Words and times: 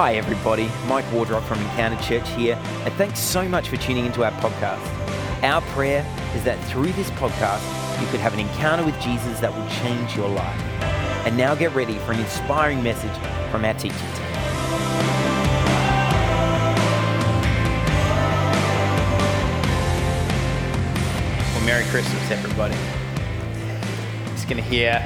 Hi, 0.00 0.14
everybody. 0.14 0.70
Mike 0.86 1.04
Wardrop 1.12 1.44
from 1.44 1.58
Encounter 1.58 2.02
Church 2.02 2.26
here, 2.30 2.58
and 2.86 2.94
thanks 2.94 3.20
so 3.20 3.46
much 3.46 3.68
for 3.68 3.76
tuning 3.76 4.06
into 4.06 4.24
our 4.24 4.30
podcast. 4.40 4.80
Our 5.42 5.60
prayer 5.74 6.06
is 6.34 6.42
that 6.44 6.58
through 6.70 6.92
this 6.92 7.10
podcast, 7.10 7.60
you 8.00 8.06
could 8.06 8.20
have 8.20 8.32
an 8.32 8.40
encounter 8.40 8.82
with 8.82 8.98
Jesus 9.02 9.40
that 9.40 9.54
will 9.54 9.68
change 9.82 10.16
your 10.16 10.30
life. 10.30 10.58
And 11.26 11.36
now 11.36 11.54
get 11.54 11.74
ready 11.74 11.98
for 11.98 12.12
an 12.12 12.20
inspiring 12.20 12.82
message 12.82 13.12
from 13.50 13.62
our 13.62 13.74
teaching 13.74 13.98
team. 13.98 14.26
Well, 21.52 21.66
Merry 21.66 21.84
Christmas, 21.90 22.30
everybody. 22.30 22.74
Just 24.32 24.48
going 24.48 24.62
to 24.62 24.66
hear 24.66 25.04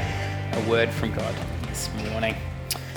a 0.52 0.70
word 0.70 0.88
from 0.90 1.12
God 1.12 1.34
this 1.66 1.90
morning. 2.12 2.36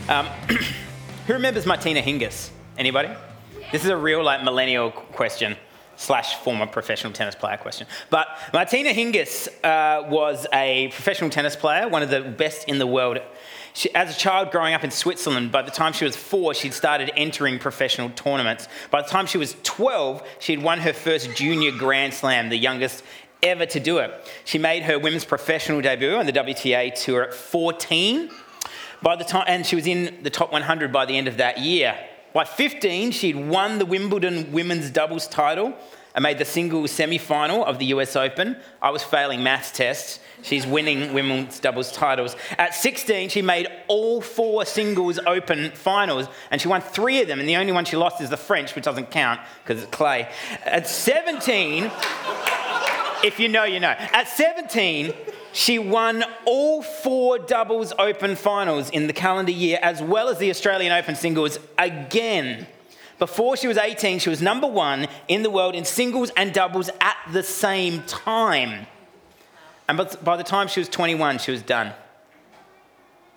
Um, 0.10 0.28
who 1.28 1.34
remembers 1.34 1.66
Martina 1.66 2.02
Hingis? 2.02 2.52
Anybody? 2.78 3.10
This 3.74 3.84
is 3.84 3.90
a 3.90 3.98
real, 3.98 4.24
like, 4.24 4.46
millennial 4.46 4.92
question 4.92 5.58
slash 5.98 6.36
former 6.36 6.66
professional 6.66 7.12
tennis 7.12 7.36
player 7.36 7.58
question. 7.58 7.86
But 8.10 8.30
Martina 8.54 8.92
Hingis 8.92 9.50
uh, 9.62 10.08
was 10.08 10.48
a 10.54 10.88
professional 10.88 11.30
tennis 11.30 11.58
player, 11.58 11.90
one 11.90 12.02
of 12.02 12.10
the 12.10 12.22
best 12.22 12.70
in 12.70 12.80
the 12.80 12.88
world. 12.88 13.20
She, 13.74 13.94
as 13.94 14.16
a 14.16 14.18
child 14.18 14.52
growing 14.52 14.74
up 14.74 14.86
in 14.86 14.92
Switzerland, 14.92 15.52
by 15.52 15.64
the 15.64 15.72
time 15.72 15.92
she 15.92 16.06
was 16.06 16.16
four, 16.16 16.54
she'd 16.54 16.74
started 16.74 17.12
entering 17.18 17.60
professional 17.60 18.10
tournaments. 18.12 18.70
By 18.90 19.02
the 19.02 19.10
time 19.10 19.26
she 19.26 19.38
was 19.38 19.58
12, 19.64 20.26
she'd 20.40 20.64
won 20.64 20.80
her 20.80 20.94
first 20.94 21.36
junior 21.36 21.72
Grand 21.72 22.14
Slam, 22.14 22.48
the 22.48 22.58
youngest 22.58 23.04
ever 23.44 23.66
to 23.66 23.82
do 23.82 23.98
it. 23.98 24.14
She 24.46 24.60
made 24.60 24.84
her 24.84 24.98
women's 24.98 25.26
professional 25.26 25.82
debut 25.82 26.16
on 26.16 26.26
the 26.26 26.32
WTA 26.32 26.96
tour 26.96 27.24
at 27.24 27.34
14. 27.34 28.30
By 29.02 29.16
the 29.16 29.24
time, 29.24 29.46
and 29.48 29.66
she 29.66 29.76
was 29.76 29.88
in 29.88 30.24
the 30.24 30.30
top 30.30 30.52
100 30.52 30.92
by 30.92 31.06
the 31.06 31.18
end 31.18 31.28
of 31.28 31.38
that 31.38 31.60
year. 31.60 31.98
By 32.34 32.44
15, 32.44 33.12
she'd 33.12 33.36
won 33.36 33.80
the 33.80 33.86
Wimbledon 33.86 34.52
women's 34.52 34.90
doubles 34.90 35.28
title 35.28 35.74
and 36.16 36.24
made 36.24 36.40
the 36.40 36.46
singles 36.46 36.92
semi 36.92 37.20
final 37.20 37.64
of 37.64 37.78
the 37.78 37.86
US 37.86 38.16
Open. 38.16 38.58
I 38.82 38.90
was 38.90 39.04
failing 39.04 39.44
maths 39.44 39.72
tests. 39.72 40.20
She's 40.42 40.66
winning 40.66 41.14
women's 41.14 41.60
doubles 41.60 41.92
titles. 41.92 42.36
At 42.58 42.74
16, 42.74 43.30
she 43.30 43.42
made 43.44 43.68
all 43.88 44.22
four 44.22 44.66
singles 44.66 45.20
open 45.28 45.72
finals 45.72 46.28
and 46.50 46.60
she 46.60 46.68
won 46.68 46.82
three 46.82 47.22
of 47.22 47.28
them. 47.28 47.40
And 47.40 47.48
the 47.48 47.56
only 47.58 47.72
one 47.72 47.86
she 47.86 47.98
lost 47.98 48.20
is 48.20 48.32
the 48.32 48.38
French, 48.38 48.76
which 48.76 48.86
doesn't 48.86 49.12
count 49.12 49.40
because 49.64 49.84
it's 49.84 49.92
clay. 49.92 50.28
At 50.66 50.88
17, 50.88 51.92
if 53.24 53.40
you 53.40 53.48
know, 53.48 53.64
you 53.64 53.80
know. 53.80 53.96
At 53.98 54.28
17, 54.28 55.14
she 55.58 55.80
won 55.80 56.24
all 56.46 56.84
four 56.84 57.40
doubles 57.40 57.92
open 57.98 58.36
finals 58.36 58.92
in 58.92 59.08
the 59.08 59.12
calendar 59.14 59.52
year, 59.52 59.80
as 59.82 60.04
well 60.04 60.30
as 60.30 60.38
the 60.38 60.52
Australian 60.52 60.92
Open 60.92 61.16
singles 61.16 61.58
again. 61.80 62.68
Before 63.18 63.58
she 63.58 63.68
was 63.68 63.76
18, 63.76 64.20
she 64.20 64.30
was 64.30 64.40
number 64.40 64.68
one 64.68 65.08
in 65.28 65.42
the 65.42 65.50
world 65.50 65.74
in 65.74 65.84
singles 65.84 66.30
and 66.38 66.54
doubles 66.54 66.92
at 67.02 67.18
the 67.32 67.42
same 67.42 68.04
time. 68.04 68.86
And 69.90 69.98
by 70.24 70.38
the 70.38 70.44
time 70.44 70.68
she 70.68 70.80
was 70.80 70.90
21, 70.90 71.40
she 71.40 71.50
was 71.50 71.64
done. 71.64 71.92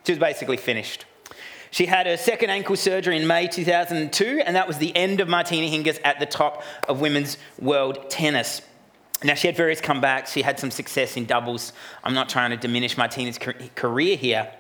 She 0.05 0.13
was 0.13 0.19
basically 0.19 0.59
finished. 0.59 1.07
She 1.71 1.87
had 1.87 2.07
her 2.07 2.19
second 2.19 2.51
ankle 2.51 2.77
surgery 2.77 3.17
in 3.17 3.27
May 3.27 3.49
2002, 3.49 4.43
and 4.45 4.57
that 4.57 4.69
was 4.69 4.77
the 4.77 4.95
end 4.95 5.21
of 5.21 5.29
Martina 5.29 5.67
Hingis 5.69 5.99
at 6.05 6.21
the 6.21 6.27
top 6.27 6.65
of 6.87 7.01
women's 7.01 7.39
world 7.59 8.11
tennis. 8.11 8.61
Now, 9.23 9.35
she 9.35 9.49
had 9.49 9.57
various 9.57 9.81
comebacks. 9.81 10.29
She 10.29 10.43
had 10.43 10.59
some 10.59 10.71
success 10.71 11.17
in 11.17 11.27
doubles. 11.27 11.73
I'm 12.03 12.15
not 12.15 12.29
trying 12.29 12.51
to 12.51 12.57
diminish 12.57 12.97
Martina's 12.97 13.39
career 13.39 14.17
here. 14.17 14.51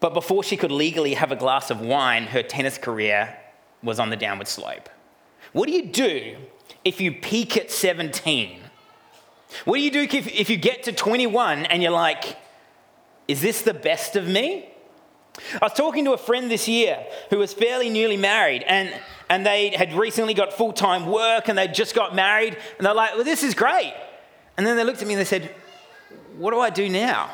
But 0.00 0.12
before 0.12 0.42
she 0.42 0.56
could 0.56 0.70
legally 0.70 1.14
have 1.14 1.32
a 1.32 1.36
glass 1.36 1.70
of 1.70 1.80
wine, 1.80 2.24
her 2.24 2.42
tennis 2.42 2.76
career 2.76 3.34
was 3.82 3.98
on 3.98 4.10
the 4.10 4.16
downward 4.16 4.48
slope. 4.48 4.90
What 5.52 5.68
do 5.68 5.72
you 5.72 5.86
do 5.86 6.36
if 6.84 7.00
you 7.00 7.12
peak 7.12 7.56
at 7.56 7.70
17? 7.70 8.60
What 9.64 9.76
do 9.76 9.82
you 9.82 9.90
do 9.90 10.02
if, 10.02 10.26
if 10.26 10.50
you 10.50 10.56
get 10.56 10.82
to 10.84 10.92
21 10.92 11.64
and 11.66 11.82
you're 11.82 11.92
like, 11.92 12.36
is 13.26 13.40
this 13.40 13.62
the 13.62 13.74
best 13.74 14.16
of 14.16 14.28
me? 14.28 14.68
I 15.54 15.58
was 15.62 15.72
talking 15.72 16.04
to 16.04 16.12
a 16.12 16.18
friend 16.18 16.50
this 16.50 16.68
year 16.68 17.04
who 17.30 17.38
was 17.38 17.52
fairly 17.52 17.90
newly 17.90 18.16
married, 18.16 18.62
and, 18.62 18.92
and 19.28 19.44
they 19.44 19.70
had 19.70 19.92
recently 19.92 20.34
got 20.34 20.52
full 20.52 20.72
time 20.72 21.06
work 21.06 21.48
and 21.48 21.58
they'd 21.58 21.74
just 21.74 21.94
got 21.94 22.14
married, 22.14 22.56
and 22.78 22.86
they're 22.86 22.94
like, 22.94 23.14
Well, 23.14 23.24
this 23.24 23.42
is 23.42 23.54
great. 23.54 23.94
And 24.56 24.66
then 24.66 24.76
they 24.76 24.84
looked 24.84 25.02
at 25.02 25.08
me 25.08 25.14
and 25.14 25.20
they 25.20 25.24
said, 25.24 25.54
What 26.36 26.52
do 26.52 26.60
I 26.60 26.70
do 26.70 26.88
now? 26.88 27.30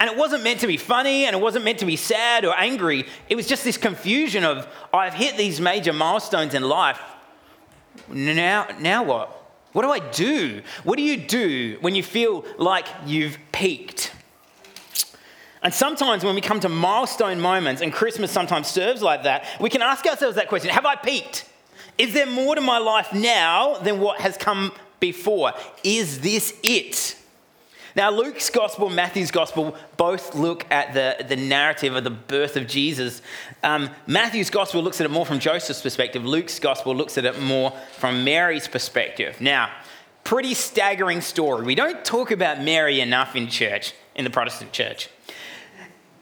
And 0.00 0.08
it 0.10 0.16
wasn't 0.16 0.44
meant 0.44 0.60
to 0.60 0.66
be 0.66 0.76
funny 0.76 1.24
and 1.24 1.34
it 1.34 1.42
wasn't 1.42 1.64
meant 1.64 1.80
to 1.80 1.86
be 1.86 1.96
sad 1.96 2.44
or 2.44 2.54
angry. 2.56 3.04
It 3.28 3.34
was 3.34 3.48
just 3.48 3.64
this 3.64 3.76
confusion 3.76 4.44
of, 4.44 4.68
I've 4.94 5.14
hit 5.14 5.36
these 5.36 5.60
major 5.60 5.92
milestones 5.92 6.54
in 6.54 6.62
life. 6.62 7.00
Now, 8.08 8.68
now 8.78 9.02
what? 9.02 9.34
What 9.72 9.82
do 9.82 9.90
I 9.90 9.98
do? 9.98 10.62
What 10.84 10.96
do 10.96 11.02
you 11.02 11.16
do 11.16 11.78
when 11.80 11.94
you 11.94 12.02
feel 12.02 12.44
like 12.58 12.86
you've 13.06 13.38
peaked? 13.50 14.12
And 15.68 15.74
sometimes 15.74 16.24
when 16.24 16.34
we 16.34 16.40
come 16.40 16.60
to 16.60 16.70
milestone 16.70 17.42
moments, 17.42 17.82
and 17.82 17.92
Christmas 17.92 18.30
sometimes 18.30 18.68
serves 18.68 19.02
like 19.02 19.24
that, 19.24 19.44
we 19.60 19.68
can 19.68 19.82
ask 19.82 20.06
ourselves 20.06 20.36
that 20.36 20.48
question 20.48 20.70
Have 20.70 20.86
I 20.86 20.96
peaked? 20.96 21.46
Is 21.98 22.14
there 22.14 22.24
more 22.24 22.54
to 22.54 22.62
my 22.62 22.78
life 22.78 23.12
now 23.12 23.76
than 23.76 24.00
what 24.00 24.22
has 24.22 24.38
come 24.38 24.72
before? 24.98 25.52
Is 25.84 26.22
this 26.22 26.58
it? 26.62 27.16
Now, 27.94 28.10
Luke's 28.10 28.48
gospel, 28.48 28.88
Matthew's 28.88 29.30
gospel, 29.30 29.76
both 29.98 30.34
look 30.34 30.64
at 30.70 30.94
the, 30.94 31.22
the 31.28 31.36
narrative 31.36 31.94
of 31.94 32.02
the 32.02 32.08
birth 32.08 32.56
of 32.56 32.66
Jesus. 32.66 33.20
Um, 33.62 33.90
Matthew's 34.06 34.48
gospel 34.48 34.82
looks 34.82 35.02
at 35.02 35.04
it 35.04 35.10
more 35.10 35.26
from 35.26 35.38
Joseph's 35.38 35.82
perspective, 35.82 36.24
Luke's 36.24 36.58
gospel 36.58 36.96
looks 36.96 37.18
at 37.18 37.26
it 37.26 37.42
more 37.42 37.74
from 37.98 38.24
Mary's 38.24 38.68
perspective. 38.68 39.38
Now, 39.38 39.70
pretty 40.24 40.54
staggering 40.54 41.20
story. 41.20 41.66
We 41.66 41.74
don't 41.74 42.06
talk 42.06 42.30
about 42.30 42.62
Mary 42.62 43.02
enough 43.02 43.36
in 43.36 43.48
church, 43.48 43.92
in 44.14 44.24
the 44.24 44.30
Protestant 44.30 44.72
church. 44.72 45.10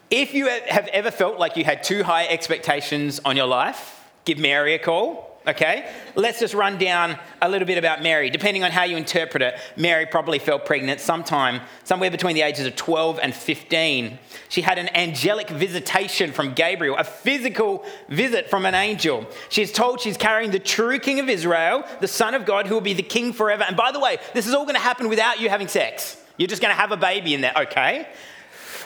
If 0.09 0.33
you 0.33 0.47
have 0.47 0.87
ever 0.87 1.11
felt 1.11 1.37
like 1.37 1.57
you 1.57 1.65
had 1.65 1.83
too 1.83 2.03
high 2.03 2.27
expectations 2.27 3.19
on 3.25 3.35
your 3.35 3.47
life, 3.47 4.09
give 4.23 4.37
Mary 4.37 4.73
a 4.73 4.79
call. 4.79 5.27
Okay? 5.45 5.89
Let's 6.15 6.41
just 6.41 6.53
run 6.53 6.77
down 6.77 7.17
a 7.41 7.47
little 7.47 7.65
bit 7.65 7.77
about 7.77 8.03
Mary. 8.03 8.29
Depending 8.29 8.65
on 8.65 8.71
how 8.71 8.83
you 8.83 8.97
interpret 8.97 9.41
it, 9.41 9.57
Mary 9.77 10.05
probably 10.05 10.39
fell 10.39 10.59
pregnant 10.59 10.99
sometime, 10.99 11.61
somewhere 11.85 12.11
between 12.11 12.35
the 12.35 12.41
ages 12.41 12.65
of 12.65 12.75
12 12.75 13.19
and 13.23 13.33
15. 13.33 14.19
She 14.49 14.61
had 14.61 14.77
an 14.77 14.93
angelic 14.93 15.49
visitation 15.49 16.33
from 16.33 16.53
Gabriel, 16.53 16.97
a 16.97 17.05
physical 17.05 17.85
visit 18.09 18.49
from 18.49 18.65
an 18.65 18.75
angel. 18.75 19.25
She's 19.47 19.71
told 19.71 20.01
she's 20.01 20.17
carrying 20.17 20.51
the 20.51 20.59
true 20.59 20.99
king 20.99 21.21
of 21.21 21.29
Israel, 21.29 21.85
the 22.01 22.09
Son 22.09 22.33
of 22.33 22.45
God, 22.45 22.67
who 22.67 22.73
will 22.73 22.81
be 22.81 22.93
the 22.93 23.01
king 23.01 23.31
forever. 23.31 23.63
And 23.63 23.77
by 23.77 23.93
the 23.93 24.01
way, 24.01 24.17
this 24.33 24.47
is 24.47 24.53
all 24.53 24.65
going 24.65 24.75
to 24.75 24.81
happen 24.81 25.07
without 25.07 25.39
you 25.39 25.47
having 25.47 25.69
sex. 25.69 26.21
You're 26.35 26.47
just 26.47 26.61
going 26.61 26.75
to 26.75 26.79
have 26.79 26.91
a 26.91 26.97
baby 26.97 27.33
in 27.33 27.39
there, 27.39 27.53
okay? 27.55 28.07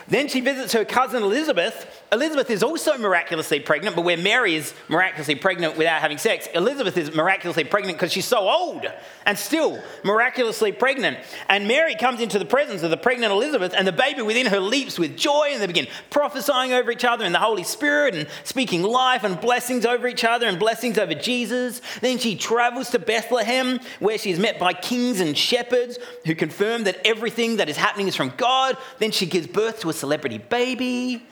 Then 0.08 0.28
she 0.28 0.42
visits 0.42 0.74
her 0.74 0.86
cousin 0.86 1.24
Elizabeth. 1.24 2.01
Elizabeth 2.14 2.50
is 2.50 2.62
also 2.62 2.98
miraculously 2.98 3.62
pregnant, 3.62 3.96
but 3.96 4.04
where 4.04 4.18
Mary 4.18 4.56
is 4.56 4.74
miraculously 4.90 5.36
pregnant 5.36 5.78
without 5.78 6.02
having 6.02 6.18
sex, 6.18 6.46
Elizabeth 6.54 6.98
is 6.98 7.16
miraculously 7.16 7.64
pregnant 7.64 7.98
because 7.98 8.12
she's 8.12 8.26
so 8.26 8.50
old 8.50 8.86
and 9.26 9.38
still 9.38 9.82
miraculously 10.04 10.74
pregnant. 10.74 11.18
And 11.48 11.70
Mary 11.70 11.96
comes 11.96 12.20
into 12.20 12.38
the 12.38 12.44
presence 12.44 12.84
of 12.84 12.90
the 12.90 12.98
pregnant 12.98 13.32
Elizabeth, 13.32 13.74
and 13.74 13.88
the 13.88 13.94
baby 13.94 14.22
within 14.22 14.48
her 14.48 14.60
leaps 14.60 15.00
with 15.00 15.16
joy, 15.16 15.52
and 15.54 15.62
they 15.62 15.68
begin 15.68 15.88
prophesying 16.10 16.74
over 16.74 16.92
each 16.92 17.06
other 17.06 17.24
in 17.24 17.32
the 17.32 17.40
Holy 17.40 17.64
Spirit 17.64 18.14
and 18.14 18.28
speaking 18.44 18.84
life 18.84 19.24
and 19.24 19.40
blessings 19.40 19.86
over 19.86 20.06
each 20.06 20.26
other 20.26 20.48
and 20.48 20.60
blessings 20.60 20.98
over 20.98 21.14
Jesus. 21.14 21.82
Then 22.02 22.18
she 22.18 22.36
travels 22.36 22.90
to 22.90 23.00
Bethlehem, 23.00 23.80
where 24.00 24.18
she 24.18 24.32
is 24.32 24.40
met 24.40 24.60
by 24.60 24.74
kings 24.74 25.22
and 25.22 25.38
shepherds 25.38 25.98
who 26.26 26.36
confirm 26.36 26.84
that 26.84 27.00
everything 27.08 27.56
that 27.56 27.70
is 27.70 27.78
happening 27.78 28.10
is 28.10 28.18
from 28.18 28.34
God. 28.36 28.76
Then 29.00 29.12
she 29.12 29.26
gives 29.26 29.48
birth 29.48 29.80
to 29.80 29.90
a 29.90 29.94
celebrity 29.94 30.40
baby. 30.40 31.26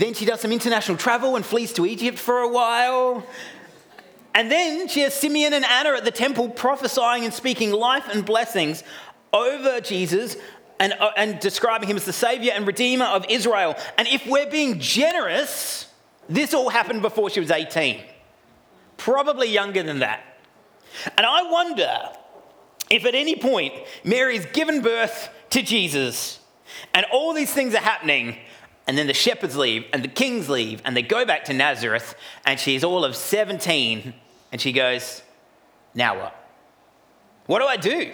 Then 0.00 0.14
she 0.14 0.24
does 0.24 0.40
some 0.40 0.52
international 0.52 0.96
travel 0.96 1.36
and 1.36 1.44
flees 1.44 1.72
to 1.74 1.86
Egypt 1.86 2.18
for 2.18 2.38
a 2.38 2.48
while. 2.48 3.26
And 4.34 4.50
then 4.50 4.88
she 4.88 5.00
has 5.00 5.12
Simeon 5.14 5.52
and 5.52 5.64
Anna 5.64 5.90
at 5.90 6.04
the 6.04 6.10
temple 6.10 6.48
prophesying 6.48 7.24
and 7.24 7.34
speaking 7.34 7.72
life 7.72 8.08
and 8.08 8.24
blessings 8.24 8.82
over 9.32 9.80
Jesus 9.80 10.36
and, 10.78 10.94
uh, 10.94 11.10
and 11.16 11.38
describing 11.40 11.88
him 11.88 11.96
as 11.96 12.06
the 12.06 12.12
Savior 12.12 12.52
and 12.54 12.66
Redeemer 12.66 13.04
of 13.04 13.26
Israel. 13.28 13.76
And 13.98 14.08
if 14.08 14.26
we're 14.26 14.50
being 14.50 14.80
generous, 14.80 15.86
this 16.28 16.54
all 16.54 16.70
happened 16.70 17.02
before 17.02 17.28
she 17.28 17.40
was 17.40 17.50
18, 17.50 18.00
probably 18.96 19.48
younger 19.48 19.82
than 19.82 19.98
that. 19.98 20.24
And 21.18 21.26
I 21.26 21.42
wonder 21.50 22.08
if 22.88 23.04
at 23.04 23.14
any 23.14 23.36
point 23.36 23.74
Mary's 24.04 24.46
given 24.46 24.80
birth 24.80 25.28
to 25.50 25.62
Jesus 25.62 26.40
and 26.94 27.04
all 27.12 27.34
these 27.34 27.52
things 27.52 27.74
are 27.74 27.78
happening. 27.78 28.38
And 28.86 28.98
then 28.98 29.06
the 29.06 29.14
shepherds 29.14 29.56
leave 29.56 29.86
and 29.92 30.02
the 30.02 30.08
kings 30.08 30.48
leave 30.48 30.82
and 30.84 30.96
they 30.96 31.02
go 31.02 31.24
back 31.24 31.44
to 31.44 31.52
Nazareth. 31.52 32.14
And 32.44 32.58
she's 32.58 32.82
all 32.82 33.04
of 33.04 33.14
17. 33.14 34.14
And 34.52 34.60
she 34.60 34.72
goes, 34.72 35.22
Now 35.94 36.18
what? 36.18 36.36
What 37.46 37.60
do 37.60 37.66
I 37.66 37.76
do? 37.76 38.12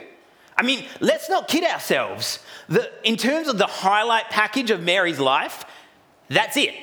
I 0.57 0.63
mean, 0.63 0.85
let's 1.01 1.29
not 1.29 1.49
kid 1.49 1.65
ourselves. 1.65 2.39
The, 2.69 2.91
in 3.05 3.17
terms 3.17 3.49
of 3.49 3.59
the 3.59 3.67
highlight 3.67 4.31
package 4.31 4.71
of 4.71 4.83
Mary's 4.83 5.21
life, 5.21 5.65
that's 6.29 6.57
it. 6.57 6.75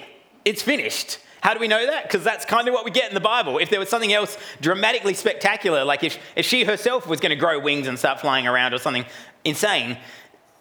It's 0.46 0.62
finished. 0.62 1.20
How 1.42 1.54
do 1.54 1.60
we 1.60 1.68
know 1.68 1.86
that? 1.86 2.04
Because 2.04 2.24
that's 2.24 2.46
kind 2.46 2.68
of 2.68 2.74
what 2.74 2.86
we 2.86 2.92
get 2.92 3.10
in 3.10 3.14
the 3.14 3.20
Bible. 3.20 3.58
If 3.58 3.70
there 3.70 3.80
was 3.80 3.90
something 3.90 4.14
else 4.14 4.38
dramatically 4.62 5.14
spectacular, 5.14 5.84
like 5.84 6.04
if, 6.04 6.18
if 6.36 6.46
she 6.46 6.64
herself 6.64 7.06
was 7.08 7.20
going 7.20 7.32
to 7.32 7.36
grow 7.36 7.60
wings 7.60 7.88
and 7.88 8.00
start 8.00 8.22
flying 8.22 8.48
around 8.48 8.74
or 8.74 8.78
something 8.78 9.06
insane, 9.44 9.98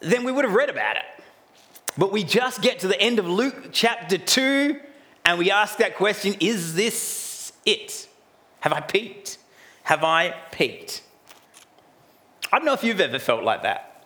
then 0.01 0.25
we 0.25 0.31
would 0.31 0.43
have 0.43 0.53
read 0.55 0.69
about 0.69 0.97
it. 0.97 1.03
But 1.97 2.11
we 2.11 2.23
just 2.23 2.61
get 2.61 2.79
to 2.79 2.87
the 2.87 2.99
end 2.99 3.19
of 3.19 3.27
Luke 3.27 3.69
chapter 3.71 4.17
2 4.17 4.79
and 5.25 5.39
we 5.39 5.51
ask 5.51 5.77
that 5.77 5.95
question 5.95 6.35
is 6.39 6.75
this 6.75 7.53
it? 7.65 8.07
Have 8.61 8.73
I 8.73 8.79
peaked? 8.81 9.37
Have 9.83 10.03
I 10.03 10.31
peaked? 10.51 11.03
I 12.51 12.57
don't 12.57 12.65
know 12.65 12.73
if 12.73 12.83
you've 12.83 13.01
ever 13.01 13.19
felt 13.19 13.43
like 13.43 13.63
that. 13.63 14.05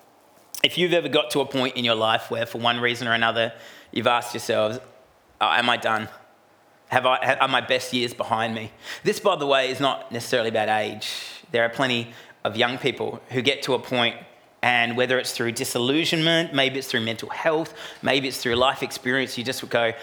If 0.64 0.78
you've 0.78 0.94
ever 0.94 1.08
got 1.08 1.32
to 1.32 1.42
a 1.42 1.46
point 1.46 1.78
in 1.78 1.86
your 1.86 1.96
life 1.96 2.32
where, 2.32 2.46
for 2.46 2.58
one 2.58 2.80
reason 2.80 3.08
or 3.08 3.14
another, 3.14 3.54
you've 3.92 4.08
asked 4.08 4.34
yourselves, 4.34 4.80
oh, 5.40 5.52
Am 5.52 5.70
I 5.70 5.78
done? 5.78 6.10
Have 6.90 7.06
I, 7.06 7.36
are 7.36 7.48
my 7.48 7.62
best 7.62 7.94
years 7.94 8.14
behind 8.14 8.56
me? 8.56 8.72
This, 9.04 9.20
by 9.20 9.36
the 9.36 9.46
way, 9.46 9.70
is 9.70 9.80
not 9.80 10.12
necessarily 10.12 10.50
about 10.50 10.70
age. 10.70 11.12
There 11.52 11.64
are 11.64 11.70
plenty 11.70 12.14
of 12.44 12.56
young 12.56 12.78
people 12.78 13.22
who 13.30 13.42
get 13.42 13.62
to 13.64 13.74
a 13.74 13.80
point, 13.80 14.16
and 14.62 14.98
whether 14.98 15.20
it's 15.20 15.32
through 15.32 15.52
disillusionment, 15.52 16.54
maybe 16.54 16.80
it's 16.80 16.88
through 16.88 17.02
mental 17.02 17.30
health, 17.30 17.74
maybe 18.02 18.28
it's 18.28 18.38
through 18.38 18.56
life 18.56 18.84
experience, 18.84 19.38
you 19.38 19.44
just 19.44 19.68
go, 19.70 19.94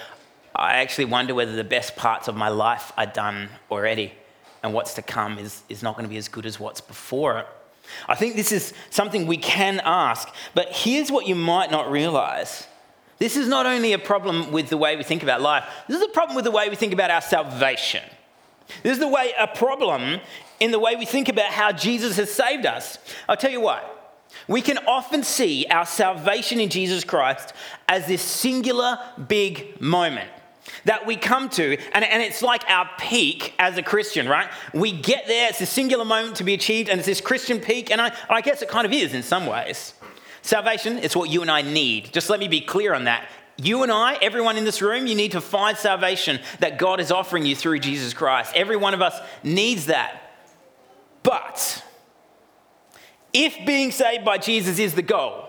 I 0.55 0.75
actually 0.77 1.07
wonder 1.07 1.35
whether 1.35 1.57
the 1.57 1.65
best 1.65 1.97
parts 1.97 2.29
of 2.29 2.37
my 2.37 2.49
life 2.49 2.93
are 2.97 3.07
done 3.07 3.49
already, 3.71 4.13
and 4.63 4.73
what's 4.73 4.95
to 4.95 5.03
come 5.03 5.39
is, 5.39 5.63
is 5.69 5.83
not 5.83 5.97
going 5.97 6.05
to 6.05 6.11
be 6.11 6.17
as 6.17 6.29
good 6.29 6.47
as 6.47 6.61
what's 6.61 6.81
before 6.81 7.39
it. 7.39 7.47
I 8.09 8.15
think 8.15 8.37
this 8.37 8.53
is 8.53 8.73
something 8.91 9.27
we 9.27 9.37
can 9.37 9.81
ask, 9.85 10.29
but 10.55 10.69
here's 10.71 11.11
what 11.11 11.27
you 11.27 11.35
might 11.35 11.71
not 11.71 11.91
realize 11.91 12.67
this 13.19 13.37
is 13.37 13.47
not 13.47 13.65
only 13.65 13.93
a 13.93 13.99
problem 13.99 14.51
with 14.51 14.69
the 14.69 14.77
way 14.77 14.97
we 14.97 15.03
think 15.03 15.23
about 15.23 15.41
life, 15.41 15.65
this 15.89 15.97
is 15.97 16.03
a 16.03 16.09
problem 16.09 16.35
with 16.35 16.45
the 16.45 16.51
way 16.51 16.69
we 16.69 16.77
think 16.77 16.93
about 16.93 17.11
our 17.11 17.21
salvation. 17.21 18.03
This 18.83 18.95
is 18.95 18.99
the 18.99 19.09
way 19.09 19.33
a 19.39 19.47
problem 19.47 20.21
in 20.61 20.71
the 20.71 20.79
way 20.79 20.97
we 20.97 21.05
think 21.05 21.29
about 21.29 21.51
how 21.51 21.71
Jesus 21.73 22.17
has 22.17 22.33
saved 22.33 22.67
us. 22.67 22.99
I'll 23.29 23.37
tell 23.37 23.51
you 23.51 23.61
what. 23.61 23.94
We 24.49 24.61
can 24.61 24.79
often 24.87 25.23
see 25.23 25.67
our 25.71 25.87
salvation 25.87 26.61
in 26.61 26.69
Jesus 26.69 27.05
Christ 27.05 27.53
as 27.89 28.07
this 28.07 28.23
singular 28.23 28.99
big 29.29 29.81
moment 29.81 30.31
that 30.85 31.07
we 31.07 31.17
come 31.17 31.49
to, 31.51 31.77
and, 31.93 32.05
and 32.05 32.23
it's 32.23 32.43
like 32.43 32.69
our 32.69 32.89
peak 32.99 33.55
as 33.59 33.77
a 33.77 33.83
Christian, 33.83 34.29
right? 34.29 34.49
We 34.73 34.93
get 34.93 35.27
there, 35.27 35.49
it's 35.49 35.61
a 35.61 35.67
singular 35.67 36.05
moment 36.05 36.37
to 36.37 36.45
be 36.45 36.55
achieved, 36.55 36.89
and 36.89 36.99
it's 36.99 37.07
this 37.07 37.21
Christian 37.21 37.61
peak, 37.61 37.91
and 37.91 38.01
I, 38.01 38.15
I 38.29 38.41
guess 38.41 38.63
it 38.63 38.69
kind 38.69 38.87
of 38.87 38.93
is 38.93 39.15
in 39.15 39.23
some 39.23 39.47
ways. 39.47 39.95
Salvation 40.43 40.99
is 40.99 41.17
what 41.17 41.31
you 41.31 41.43
and 41.43 41.51
I 41.51 41.63
need. 41.63 42.13
Just 42.13 42.29
let 42.29 42.41
me 42.41 42.49
be 42.49 42.61
clear 42.61 42.93
on 42.95 43.05
that. 43.05 43.29
You 43.57 43.83
and 43.83 43.93
I, 43.93 44.19
everyone 44.21 44.57
in 44.57 44.65
this 44.65 44.83
room, 44.83 45.07
you 45.07 45.15
need 45.15 45.33
to 45.33 45.41
find 45.41 45.77
salvation 45.77 46.41
that 46.59 46.77
God 46.77 47.01
is 47.01 47.11
offering 47.11 47.47
you 47.47 47.55
through 47.55 47.79
Jesus 47.79 48.13
Christ. 48.13 48.53
Every 48.55 48.77
one 48.77 48.95
of 48.95 49.01
us 49.01 49.19
needs 49.43 49.87
that. 49.87 50.21
But 51.23 51.83
if 53.35 53.67
being 53.67 53.91
saved 53.91 54.25
by 54.25 54.39
Jesus 54.39 54.79
is 54.79 54.95
the 54.95 55.03
goal, 55.03 55.49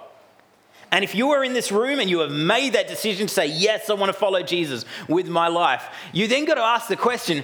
and 0.92 1.04
if 1.04 1.16
you 1.16 1.32
are 1.32 1.44
in 1.44 1.54
this 1.54 1.72
room 1.72 2.00
and 2.00 2.10
you 2.10 2.20
have 2.20 2.32
made 2.32 2.74
that 2.74 2.88
decision 2.88 3.28
to 3.28 3.34
say, 3.34 3.48
Yes, 3.48 3.90
I 3.90 3.94
want 3.94 4.12
to 4.12 4.18
follow 4.18 4.42
Jesus 4.42 4.86
with 5.08 5.28
my 5.28 5.48
life, 5.48 5.86
you 6.12 6.28
then 6.28 6.46
got 6.46 6.56
to 6.56 6.62
ask 6.62 6.88
the 6.88 6.96
question, 6.96 7.44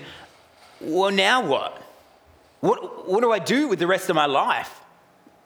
Well, 0.79 1.11
now 1.11 1.45
what? 1.45 1.81
What, 2.59 3.07
what 3.07 3.21
do 3.21 3.31
I 3.31 3.39
do 3.39 3.67
with 3.67 3.79
the 3.79 3.87
rest 3.87 4.09
of 4.09 4.15
my 4.15 4.25
life? 4.25 4.81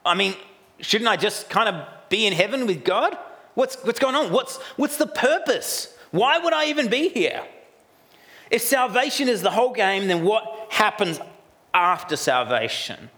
I 0.05 0.13
mean, 0.13 0.35
shouldn't 0.79 1.09
I 1.09 1.15
just 1.15 1.49
kind 1.49 1.69
of 1.69 1.87
be 2.09 2.27
in 2.27 2.33
heaven 2.33 2.67
with 2.67 2.83
God? 2.83 3.17
What's, 3.55 3.75
what's 3.83 3.99
going 3.99 4.15
on? 4.15 4.31
What's, 4.31 4.57
what's 4.75 4.97
the 4.97 5.07
purpose? 5.07 5.97
Why 6.11 6.37
would 6.37 6.53
I 6.53 6.65
even 6.65 6.89
be 6.89 7.09
here? 7.09 7.43
If 8.51 8.61
salvation 8.61 9.27
is 9.27 9.41
the 9.41 9.51
whole 9.51 9.73
game, 9.73 10.07
then 10.07 10.23
what 10.23 10.67
happens 10.69 11.19
after 11.73 12.15
salvation? 12.15 13.09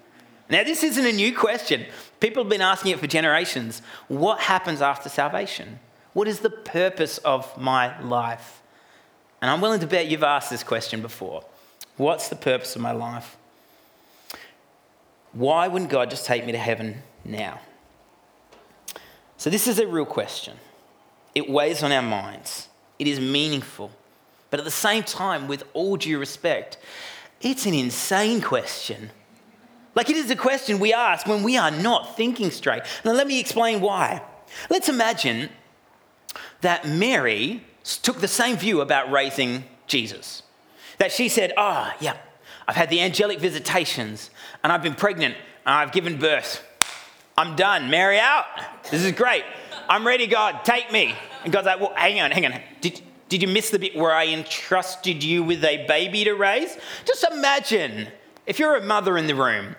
Now, 0.49 0.63
this 0.63 0.83
isn't 0.83 1.05
a 1.05 1.11
new 1.11 1.35
question. 1.35 1.85
People 2.19 2.43
have 2.43 2.49
been 2.49 2.61
asking 2.61 2.91
it 2.91 2.99
for 2.99 3.07
generations. 3.07 3.81
What 4.07 4.39
happens 4.39 4.81
after 4.81 5.09
salvation? 5.09 5.79
What 6.13 6.27
is 6.27 6.39
the 6.39 6.49
purpose 6.49 7.17
of 7.19 7.57
my 7.57 7.99
life? 8.01 8.61
And 9.41 9.51
I'm 9.51 9.61
willing 9.61 9.81
to 9.81 9.87
bet 9.87 10.07
you've 10.07 10.23
asked 10.23 10.49
this 10.49 10.63
question 10.63 11.01
before. 11.01 11.43
What's 11.97 12.29
the 12.29 12.35
purpose 12.35 12.75
of 12.75 12.81
my 12.81 12.91
life? 12.91 13.37
Why 15.33 15.67
wouldn't 15.67 15.91
God 15.91 16.09
just 16.09 16.25
take 16.25 16.45
me 16.45 16.51
to 16.53 16.57
heaven 16.57 17.03
now? 17.25 17.59
So, 19.37 19.49
this 19.49 19.67
is 19.67 19.79
a 19.79 19.85
real 19.85 20.05
question. 20.05 20.57
It 21.35 21.49
weighs 21.49 21.83
on 21.83 21.91
our 21.91 22.01
minds, 22.01 22.69
it 22.97 23.07
is 23.07 23.19
meaningful. 23.19 23.91
But 24.49 24.59
at 24.59 24.63
the 24.63 24.71
same 24.71 25.03
time, 25.03 25.47
with 25.47 25.63
all 25.73 25.97
due 25.97 26.19
respect, 26.19 26.77
it's 27.41 27.65
an 27.65 27.73
insane 27.73 28.41
question. 28.41 29.11
Like 29.97 30.11
it 30.11 30.15
is 30.15 30.29
a 30.29 30.35
question 30.35 30.77
we 30.77 30.93
ask 30.93 31.25
when 31.25 31.41
we 31.41 31.57
are 31.57 31.71
not 31.71 32.15
thinking 32.15 32.51
straight. 32.51 32.83
Now, 33.03 33.13
let 33.13 33.25
me 33.25 33.39
explain 33.39 33.81
why. 33.81 34.21
Let's 34.69 34.89
imagine 34.89 35.49
that 36.61 36.87
Mary 36.87 37.63
took 38.03 38.19
the 38.19 38.27
same 38.27 38.57
view 38.57 38.81
about 38.81 39.11
raising 39.11 39.63
Jesus. 39.87 40.43
That 40.99 41.11
she 41.11 41.29
said, 41.29 41.51
Oh, 41.57 41.91
yeah, 41.99 42.15
I've 42.67 42.75
had 42.75 42.91
the 42.91 43.01
angelic 43.01 43.39
visitations 43.39 44.29
and 44.63 44.71
I've 44.71 44.83
been 44.83 44.93
pregnant 44.93 45.33
and 45.65 45.73
I've 45.73 45.91
given 45.91 46.19
birth. 46.19 46.63
I'm 47.35 47.55
done. 47.55 47.89
Mary 47.89 48.19
out. 48.19 48.45
This 48.91 49.03
is 49.03 49.13
great. 49.13 49.45
I'm 49.89 50.05
ready, 50.05 50.27
God. 50.27 50.63
Take 50.63 50.91
me. 50.91 51.15
And 51.43 51.51
God's 51.51 51.65
like, 51.65 51.79
well, 51.79 51.93
hang 51.95 52.19
on, 52.19 52.29
hang 52.29 52.45
on. 52.45 52.61
Did, 52.81 53.01
did 53.29 53.41
you 53.41 53.47
miss 53.47 53.71
the 53.71 53.79
bit 53.79 53.95
where 53.95 54.13
I 54.13 54.27
entrusted 54.27 55.23
you 55.23 55.43
with 55.43 55.63
a 55.63 55.87
baby 55.87 56.23
to 56.25 56.33
raise? 56.33 56.77
Just 57.03 57.23
imagine 57.23 58.09
if 58.45 58.59
you're 58.59 58.75
a 58.75 58.85
mother 58.85 59.17
in 59.17 59.25
the 59.25 59.33
room 59.33 59.75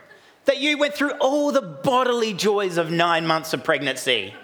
that 0.48 0.56
you 0.56 0.78
went 0.78 0.94
through 0.94 1.10
all 1.20 1.52
the 1.52 1.60
bodily 1.60 2.32
joys 2.32 2.78
of 2.78 2.90
nine 2.90 3.26
months 3.26 3.52
of 3.52 3.62
pregnancy. 3.62 4.34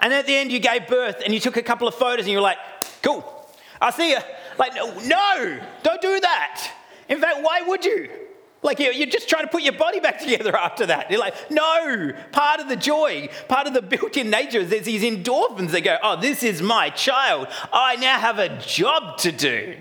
And 0.00 0.10
at 0.10 0.26
the 0.26 0.34
end, 0.34 0.50
you 0.50 0.58
gave 0.58 0.86
birth 0.86 1.20
and 1.22 1.34
you 1.34 1.40
took 1.40 1.58
a 1.58 1.62
couple 1.62 1.86
of 1.86 1.94
photos 1.94 2.24
and 2.24 2.30
you 2.30 2.38
were 2.38 2.42
like, 2.42 2.56
cool, 3.02 3.22
I'll 3.78 3.92
see 3.92 4.12
you. 4.12 4.18
Like, 4.58 4.74
no, 4.74 4.98
no, 5.00 5.60
don't 5.82 6.00
do 6.00 6.18
that. 6.20 6.72
In 7.10 7.20
fact, 7.20 7.40
why 7.42 7.60
would 7.66 7.84
you? 7.84 8.08
Like 8.62 8.78
you're 8.78 9.06
just 9.06 9.28
trying 9.28 9.42
to 9.42 9.48
put 9.48 9.62
your 9.62 9.74
body 9.74 10.00
back 10.00 10.20
together 10.22 10.56
after 10.56 10.86
that. 10.86 11.10
You're 11.10 11.20
like, 11.20 11.50
no, 11.50 12.12
part 12.32 12.60
of 12.60 12.70
the 12.70 12.76
joy, 12.76 13.28
part 13.48 13.66
of 13.66 13.74
the 13.74 13.82
built 13.82 14.16
in 14.16 14.30
nature 14.30 14.58
is 14.58 14.70
there's 14.70 14.86
these 14.86 15.02
endorphins 15.02 15.72
that 15.72 15.82
go, 15.82 15.98
oh, 16.02 16.18
this 16.18 16.42
is 16.42 16.62
my 16.62 16.88
child. 16.88 17.48
I 17.70 17.96
now 17.96 18.18
have 18.18 18.38
a 18.38 18.58
job 18.58 19.18
to 19.18 19.32
do. 19.32 19.76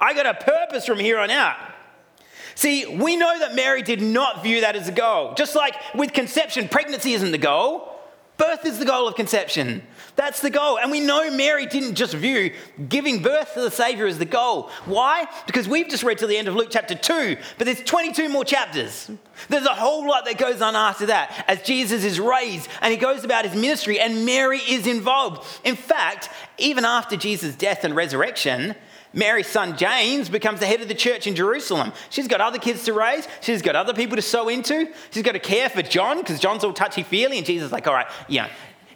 I 0.00 0.14
got 0.14 0.26
a 0.26 0.34
purpose 0.34 0.86
from 0.86 1.00
here 1.00 1.18
on 1.18 1.30
out. 1.30 1.56
See, 2.58 2.86
we 2.86 3.14
know 3.14 3.38
that 3.38 3.54
Mary 3.54 3.82
did 3.82 4.02
not 4.02 4.42
view 4.42 4.62
that 4.62 4.74
as 4.74 4.88
a 4.88 4.92
goal. 4.92 5.32
Just 5.34 5.54
like 5.54 5.76
with 5.94 6.12
conception, 6.12 6.68
pregnancy 6.68 7.12
isn't 7.12 7.30
the 7.30 7.38
goal. 7.38 7.88
Birth 8.36 8.66
is 8.66 8.80
the 8.80 8.84
goal 8.84 9.06
of 9.06 9.14
conception. 9.14 9.80
That's 10.16 10.40
the 10.40 10.50
goal. 10.50 10.76
And 10.76 10.90
we 10.90 10.98
know 10.98 11.30
Mary 11.30 11.66
didn't 11.66 11.94
just 11.94 12.14
view 12.14 12.52
giving 12.88 13.22
birth 13.22 13.54
to 13.54 13.60
the 13.60 13.70
Savior 13.70 14.08
as 14.08 14.18
the 14.18 14.24
goal. 14.24 14.70
Why? 14.86 15.28
Because 15.46 15.68
we've 15.68 15.88
just 15.88 16.02
read 16.02 16.18
to 16.18 16.26
the 16.26 16.36
end 16.36 16.48
of 16.48 16.56
Luke 16.56 16.70
chapter 16.72 16.96
2, 16.96 17.36
but 17.58 17.64
there's 17.64 17.84
22 17.84 18.28
more 18.28 18.44
chapters. 18.44 19.08
There's 19.48 19.64
a 19.64 19.74
whole 19.74 20.08
lot 20.08 20.24
that 20.24 20.36
goes 20.36 20.60
on 20.60 20.74
after 20.74 21.06
that 21.06 21.44
as 21.46 21.62
Jesus 21.62 22.02
is 22.02 22.18
raised 22.18 22.68
and 22.82 22.90
he 22.90 22.98
goes 22.98 23.22
about 23.22 23.44
his 23.44 23.54
ministry 23.54 24.00
and 24.00 24.26
Mary 24.26 24.58
is 24.58 24.88
involved. 24.88 25.46
In 25.62 25.76
fact, 25.76 26.28
even 26.58 26.84
after 26.84 27.16
Jesus' 27.16 27.54
death 27.54 27.84
and 27.84 27.94
resurrection, 27.94 28.74
Mary's 29.12 29.46
son 29.46 29.76
James 29.76 30.28
becomes 30.28 30.60
the 30.60 30.66
head 30.66 30.80
of 30.80 30.88
the 30.88 30.94
church 30.94 31.26
in 31.26 31.34
Jerusalem. 31.34 31.92
She's 32.10 32.28
got 32.28 32.40
other 32.40 32.58
kids 32.58 32.84
to 32.84 32.92
raise. 32.92 33.26
She's 33.40 33.62
got 33.62 33.74
other 33.74 33.94
people 33.94 34.16
to 34.16 34.22
sow 34.22 34.48
into. 34.48 34.92
She's 35.10 35.22
got 35.22 35.32
to 35.32 35.38
care 35.38 35.68
for 35.68 35.82
John 35.82 36.18
because 36.18 36.38
John's 36.40 36.64
all 36.64 36.72
touchy 36.72 37.02
feely. 37.02 37.38
And 37.38 37.46
Jesus 37.46 37.66
is 37.66 37.72
like, 37.72 37.86
all 37.86 37.94
right, 37.94 38.06
you 38.28 38.42
know, 38.42 38.48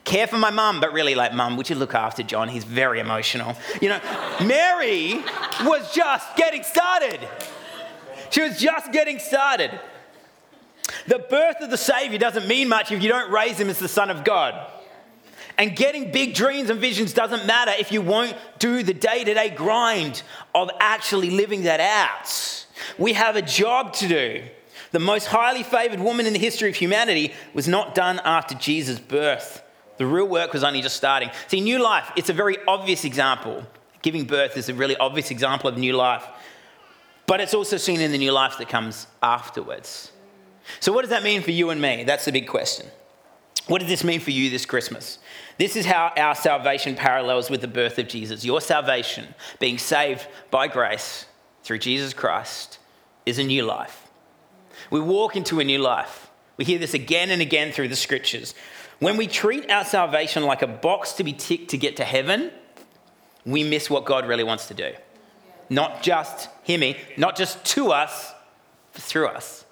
care 0.04 0.26
for 0.26 0.38
my 0.38 0.50
mum, 0.50 0.80
but 0.80 0.92
really 0.92 1.14
like, 1.14 1.32
mum, 1.32 1.56
would 1.56 1.70
you 1.70 1.76
look 1.76 1.94
after 1.94 2.22
John? 2.22 2.48
He's 2.48 2.64
very 2.64 3.00
emotional. 3.00 3.56
You 3.80 3.88
know, 3.88 4.00
Mary 4.44 5.22
was 5.64 5.94
just 5.94 6.36
getting 6.36 6.62
started. 6.62 7.20
She 8.30 8.42
was 8.42 8.58
just 8.58 8.92
getting 8.92 9.18
started. 9.18 9.78
The 11.06 11.18
birth 11.18 11.56
of 11.60 11.70
the 11.70 11.76
Savior 11.76 12.18
doesn't 12.18 12.46
mean 12.46 12.68
much 12.68 12.92
if 12.92 13.02
you 13.02 13.08
don't 13.08 13.30
raise 13.30 13.58
him 13.58 13.70
as 13.70 13.78
the 13.78 13.88
Son 13.88 14.10
of 14.10 14.24
God. 14.24 14.70
And 15.58 15.76
getting 15.76 16.10
big 16.10 16.34
dreams 16.34 16.70
and 16.70 16.80
visions 16.80 17.12
doesn't 17.12 17.46
matter 17.46 17.72
if 17.78 17.92
you 17.92 18.00
won't 18.00 18.34
do 18.58 18.82
the 18.82 18.94
day 18.94 19.24
to 19.24 19.34
day 19.34 19.50
grind 19.50 20.22
of 20.54 20.70
actually 20.80 21.30
living 21.30 21.64
that 21.64 21.80
out. 21.80 22.66
We 22.98 23.12
have 23.12 23.36
a 23.36 23.42
job 23.42 23.92
to 23.94 24.08
do. 24.08 24.42
The 24.92 24.98
most 24.98 25.26
highly 25.26 25.62
favored 25.62 26.00
woman 26.00 26.26
in 26.26 26.32
the 26.32 26.38
history 26.38 26.68
of 26.68 26.76
humanity 26.76 27.32
was 27.54 27.66
not 27.66 27.94
done 27.94 28.20
after 28.24 28.54
Jesus' 28.54 28.98
birth. 28.98 29.62
The 29.96 30.06
real 30.06 30.26
work 30.26 30.52
was 30.52 30.64
only 30.64 30.82
just 30.82 30.96
starting. 30.96 31.30
See, 31.48 31.60
new 31.60 31.82
life, 31.82 32.10
it's 32.16 32.28
a 32.28 32.34
very 32.34 32.56
obvious 32.66 33.04
example. 33.04 33.64
Giving 34.02 34.24
birth 34.24 34.56
is 34.56 34.68
a 34.68 34.74
really 34.74 34.96
obvious 34.96 35.30
example 35.30 35.68
of 35.68 35.78
new 35.78 35.94
life. 35.94 36.24
But 37.26 37.40
it's 37.40 37.54
also 37.54 37.76
seen 37.76 38.00
in 38.00 38.10
the 38.10 38.18
new 38.18 38.32
life 38.32 38.58
that 38.58 38.68
comes 38.68 39.06
afterwards. 39.22 40.12
So, 40.80 40.92
what 40.92 41.02
does 41.02 41.10
that 41.10 41.22
mean 41.22 41.42
for 41.42 41.50
you 41.50 41.70
and 41.70 41.80
me? 41.80 42.04
That's 42.04 42.24
the 42.24 42.32
big 42.32 42.46
question. 42.46 42.86
What 43.68 43.80
does 43.80 43.88
this 43.88 44.04
mean 44.04 44.20
for 44.20 44.30
you 44.30 44.50
this 44.50 44.66
Christmas? 44.66 45.18
This 45.58 45.76
is 45.76 45.86
how 45.86 46.12
our 46.16 46.34
salvation 46.34 46.96
parallels 46.96 47.48
with 47.48 47.60
the 47.60 47.68
birth 47.68 47.98
of 47.98 48.08
Jesus. 48.08 48.44
Your 48.44 48.60
salvation, 48.60 49.34
being 49.60 49.78
saved 49.78 50.26
by 50.50 50.66
grace 50.66 51.26
through 51.62 51.78
Jesus 51.78 52.12
Christ, 52.12 52.78
is 53.24 53.38
a 53.38 53.44
new 53.44 53.64
life. 53.64 54.08
We 54.90 55.00
walk 55.00 55.36
into 55.36 55.60
a 55.60 55.64
new 55.64 55.78
life. 55.78 56.30
We 56.56 56.64
hear 56.64 56.78
this 56.78 56.94
again 56.94 57.30
and 57.30 57.40
again 57.40 57.72
through 57.72 57.88
the 57.88 57.96
scriptures. 57.96 58.54
When 58.98 59.16
we 59.16 59.26
treat 59.26 59.70
our 59.70 59.84
salvation 59.84 60.44
like 60.44 60.62
a 60.62 60.66
box 60.66 61.12
to 61.14 61.24
be 61.24 61.32
ticked 61.32 61.70
to 61.70 61.78
get 61.78 61.96
to 61.96 62.04
heaven, 62.04 62.50
we 63.46 63.62
miss 63.64 63.88
what 63.88 64.04
God 64.04 64.26
really 64.26 64.44
wants 64.44 64.68
to 64.68 64.74
do. 64.74 64.92
Not 65.70 66.02
just, 66.02 66.48
hear 66.64 66.78
me, 66.78 66.98
not 67.16 67.36
just 67.36 67.64
to 67.66 67.92
us, 67.92 68.32
through 68.92 69.28
us. 69.28 69.64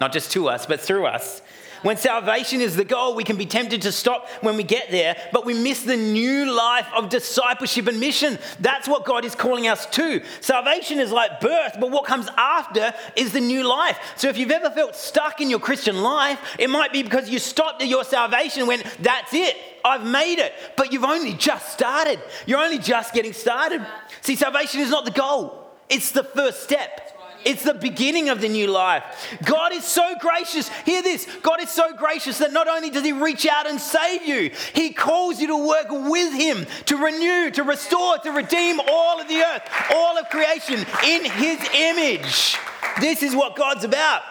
Not 0.00 0.12
just 0.12 0.30
to 0.32 0.48
us, 0.48 0.66
but 0.66 0.80
through 0.80 1.06
us. 1.06 1.42
When 1.82 1.96
salvation 1.96 2.60
is 2.60 2.76
the 2.76 2.84
goal, 2.84 3.14
we 3.14 3.24
can 3.24 3.36
be 3.36 3.46
tempted 3.46 3.82
to 3.82 3.92
stop 3.92 4.28
when 4.42 4.56
we 4.56 4.64
get 4.64 4.90
there, 4.90 5.16
but 5.32 5.46
we 5.46 5.54
miss 5.54 5.82
the 5.82 5.96
new 5.96 6.52
life 6.52 6.86
of 6.94 7.08
discipleship 7.08 7.86
and 7.86 7.98
mission. 7.98 8.38
That's 8.58 8.86
what 8.86 9.04
God 9.04 9.24
is 9.24 9.34
calling 9.34 9.66
us 9.66 9.86
to. 9.86 10.22
Salvation 10.40 10.98
is 10.98 11.10
like 11.10 11.40
birth, 11.40 11.76
but 11.80 11.90
what 11.90 12.04
comes 12.04 12.28
after 12.36 12.92
is 13.16 13.32
the 13.32 13.40
new 13.40 13.66
life. 13.66 13.98
So 14.16 14.28
if 14.28 14.36
you've 14.36 14.50
ever 14.50 14.70
felt 14.70 14.94
stuck 14.94 15.40
in 15.40 15.48
your 15.48 15.60
Christian 15.60 16.02
life, 16.02 16.38
it 16.58 16.68
might 16.68 16.92
be 16.92 17.02
because 17.02 17.30
you 17.30 17.38
stopped 17.38 17.82
at 17.82 17.88
your 17.88 18.04
salvation 18.04 18.66
when 18.66 18.82
that's 19.00 19.32
it. 19.32 19.56
I've 19.84 20.04
made 20.04 20.38
it. 20.38 20.52
But 20.76 20.92
you've 20.92 21.04
only 21.04 21.34
just 21.34 21.72
started. 21.72 22.20
You're 22.46 22.60
only 22.60 22.78
just 22.78 23.14
getting 23.14 23.32
started. 23.32 23.84
See, 24.20 24.36
salvation 24.36 24.80
is 24.80 24.90
not 24.90 25.04
the 25.04 25.10
goal, 25.10 25.70
it's 25.88 26.10
the 26.12 26.24
first 26.24 26.62
step. 26.62 27.19
It's 27.44 27.62
the 27.62 27.74
beginning 27.74 28.28
of 28.28 28.40
the 28.40 28.48
new 28.48 28.66
life. 28.66 29.02
God 29.44 29.72
is 29.72 29.84
so 29.84 30.14
gracious. 30.20 30.68
Hear 30.84 31.02
this 31.02 31.26
God 31.42 31.62
is 31.62 31.70
so 31.70 31.94
gracious 31.94 32.38
that 32.38 32.52
not 32.52 32.68
only 32.68 32.90
does 32.90 33.04
He 33.04 33.12
reach 33.12 33.46
out 33.46 33.66
and 33.66 33.80
save 33.80 34.24
you, 34.26 34.50
He 34.74 34.92
calls 34.92 35.40
you 35.40 35.48
to 35.48 35.66
work 35.66 35.86
with 35.90 36.32
Him, 36.34 36.66
to 36.86 36.96
renew, 36.96 37.50
to 37.52 37.62
restore, 37.62 38.18
to 38.18 38.30
redeem 38.30 38.80
all 38.88 39.20
of 39.20 39.28
the 39.28 39.42
earth, 39.42 39.62
all 39.94 40.18
of 40.18 40.28
creation 40.28 40.84
in 41.04 41.24
His 41.24 41.60
image. 41.74 42.56
This 43.00 43.22
is 43.22 43.34
what 43.34 43.56
God's 43.56 43.84
about. 43.84 44.22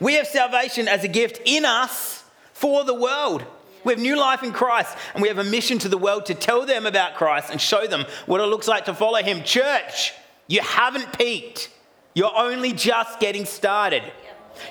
We 0.00 0.14
have 0.14 0.26
salvation 0.26 0.88
as 0.88 1.04
a 1.04 1.08
gift 1.08 1.40
in 1.44 1.64
us 1.64 2.24
for 2.52 2.84
the 2.84 2.94
world. 2.94 3.44
We 3.84 3.92
have 3.92 4.00
new 4.00 4.16
life 4.16 4.42
in 4.42 4.52
Christ, 4.52 4.96
and 5.12 5.22
we 5.22 5.28
have 5.28 5.38
a 5.38 5.44
mission 5.44 5.78
to 5.80 5.88
the 5.88 5.98
world 5.98 6.26
to 6.26 6.34
tell 6.34 6.64
them 6.64 6.86
about 6.86 7.16
Christ 7.16 7.50
and 7.50 7.60
show 7.60 7.86
them 7.86 8.06
what 8.26 8.40
it 8.40 8.46
looks 8.46 8.66
like 8.66 8.86
to 8.86 8.94
follow 8.94 9.22
Him. 9.22 9.44
Church, 9.44 10.12
you 10.46 10.60
haven't 10.62 11.16
peaked. 11.18 11.70
You're 12.14 12.36
only 12.36 12.72
just 12.72 13.18
getting 13.20 13.44
started. 13.44 14.04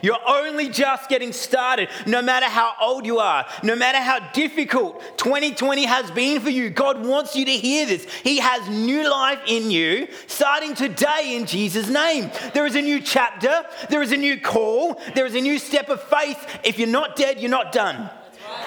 You're 0.01 0.19
only 0.25 0.69
just 0.69 1.09
getting 1.09 1.33
started. 1.33 1.89
No 2.05 2.21
matter 2.21 2.45
how 2.45 2.73
old 2.81 3.05
you 3.05 3.19
are, 3.19 3.45
no 3.63 3.75
matter 3.75 4.00
how 4.00 4.31
difficult 4.31 5.01
2020 5.17 5.85
has 5.85 6.09
been 6.12 6.39
for 6.41 6.50
you, 6.50 6.69
God 6.69 7.05
wants 7.05 7.35
you 7.35 7.45
to 7.45 7.51
hear 7.51 7.85
this. 7.85 8.05
He 8.23 8.39
has 8.39 8.67
new 8.69 9.09
life 9.09 9.39
in 9.45 9.71
you 9.71 10.07
starting 10.27 10.73
today 10.73 11.35
in 11.35 11.45
Jesus' 11.45 11.89
name. 11.89 12.31
There 12.53 12.65
is 12.65 12.75
a 12.75 12.81
new 12.81 13.01
chapter, 13.01 13.63
there 13.89 14.01
is 14.01 14.12
a 14.12 14.17
new 14.17 14.39
call, 14.39 15.00
there 15.15 15.25
is 15.25 15.35
a 15.35 15.41
new 15.41 15.59
step 15.59 15.89
of 15.89 16.01
faith. 16.03 16.59
If 16.63 16.79
you're 16.79 16.88
not 16.88 17.15
dead, 17.15 17.39
you're 17.41 17.50
not 17.50 17.71
done. 17.71 18.09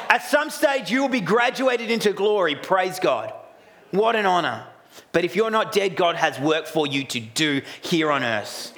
At 0.08 0.22
some 0.22 0.50
stage, 0.50 0.90
you 0.90 1.00
will 1.00 1.08
be 1.08 1.20
graduated 1.20 1.90
into 1.90 2.12
glory. 2.12 2.56
Praise 2.56 2.98
God. 2.98 3.32
What 3.90 4.16
an 4.16 4.26
honor. 4.26 4.66
But 5.12 5.24
if 5.24 5.36
you're 5.36 5.50
not 5.50 5.72
dead, 5.72 5.96
God 5.96 6.16
has 6.16 6.38
work 6.38 6.66
for 6.66 6.86
you 6.86 7.04
to 7.04 7.20
do 7.20 7.62
here 7.80 8.10
on 8.10 8.22
earth. 8.22 8.72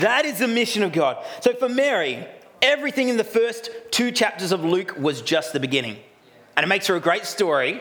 That 0.00 0.24
is 0.24 0.38
the 0.38 0.48
mission 0.48 0.82
of 0.82 0.92
God. 0.92 1.24
So 1.40 1.54
for 1.54 1.68
Mary, 1.68 2.24
everything 2.62 3.08
in 3.08 3.16
the 3.16 3.24
first 3.24 3.70
two 3.90 4.10
chapters 4.12 4.52
of 4.52 4.64
Luke 4.64 4.96
was 4.98 5.22
just 5.22 5.52
the 5.52 5.60
beginning. 5.60 5.98
And 6.56 6.64
it 6.64 6.68
makes 6.68 6.86
her 6.88 6.96
a 6.96 7.00
great 7.00 7.24
story, 7.24 7.80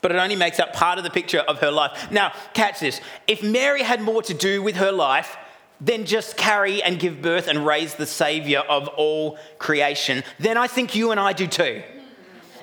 but 0.00 0.12
it 0.12 0.18
only 0.18 0.36
makes 0.36 0.60
up 0.60 0.72
part 0.72 0.98
of 0.98 1.04
the 1.04 1.10
picture 1.10 1.40
of 1.40 1.60
her 1.60 1.70
life. 1.70 2.10
Now, 2.10 2.32
catch 2.54 2.80
this. 2.80 3.00
If 3.26 3.42
Mary 3.42 3.82
had 3.82 4.00
more 4.00 4.22
to 4.22 4.34
do 4.34 4.62
with 4.62 4.76
her 4.76 4.92
life 4.92 5.36
than 5.80 6.06
just 6.06 6.36
carry 6.36 6.82
and 6.82 6.98
give 6.98 7.20
birth 7.20 7.48
and 7.48 7.66
raise 7.66 7.94
the 7.94 8.06
Savior 8.06 8.60
of 8.60 8.88
all 8.88 9.38
creation, 9.58 10.24
then 10.38 10.56
I 10.56 10.66
think 10.68 10.94
you 10.94 11.10
and 11.10 11.20
I 11.20 11.32
do 11.32 11.46
too. 11.46 11.82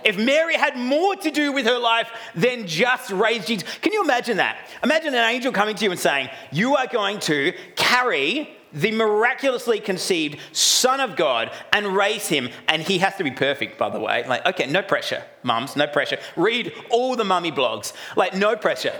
If 0.06 0.18
Mary 0.18 0.56
had 0.56 0.78
more 0.78 1.16
to 1.16 1.32
do 1.32 1.52
with 1.52 1.66
her 1.66 1.80
life 1.80 2.10
than 2.36 2.68
just 2.68 3.12
raise 3.12 3.46
Jesus, 3.46 3.68
can 3.82 3.94
you 3.94 4.04
imagine 4.04 4.38
that? 4.38 4.58
Imagine 4.84 5.14
an 5.14 5.30
angel 5.30 5.52
coming 5.52 5.76
to 5.76 5.86
you 5.86 5.92
and 5.92 6.00
saying, 6.00 6.30
You 6.52 6.76
are 6.76 6.88
going 6.88 7.20
to 7.22 7.54
carry 7.76 8.58
the 8.74 8.92
miraculously 8.92 9.80
conceived 9.80 10.40
Son 10.52 11.00
of 11.00 11.16
God 11.16 11.52
and 11.72 11.96
raise 11.96 12.28
him. 12.28 12.50
And 12.68 12.82
he 12.82 12.98
has 13.00 13.16
to 13.18 13.24
be 13.24 13.32
perfect, 13.32 13.78
by 13.78 13.90
the 13.90 14.00
way. 14.00 14.26
Like, 14.28 14.46
okay, 14.46 14.68
no 14.68 14.82
pressure, 14.82 15.24
mums, 15.44 15.76
no 15.76 15.88
pressure. 15.88 16.18
Read 16.36 16.74
all 16.90 17.16
the 17.16 17.24
mummy 17.24 17.52
blogs. 17.52 17.94
Like, 18.16 18.36
no 18.36 18.56
pressure. 18.56 18.94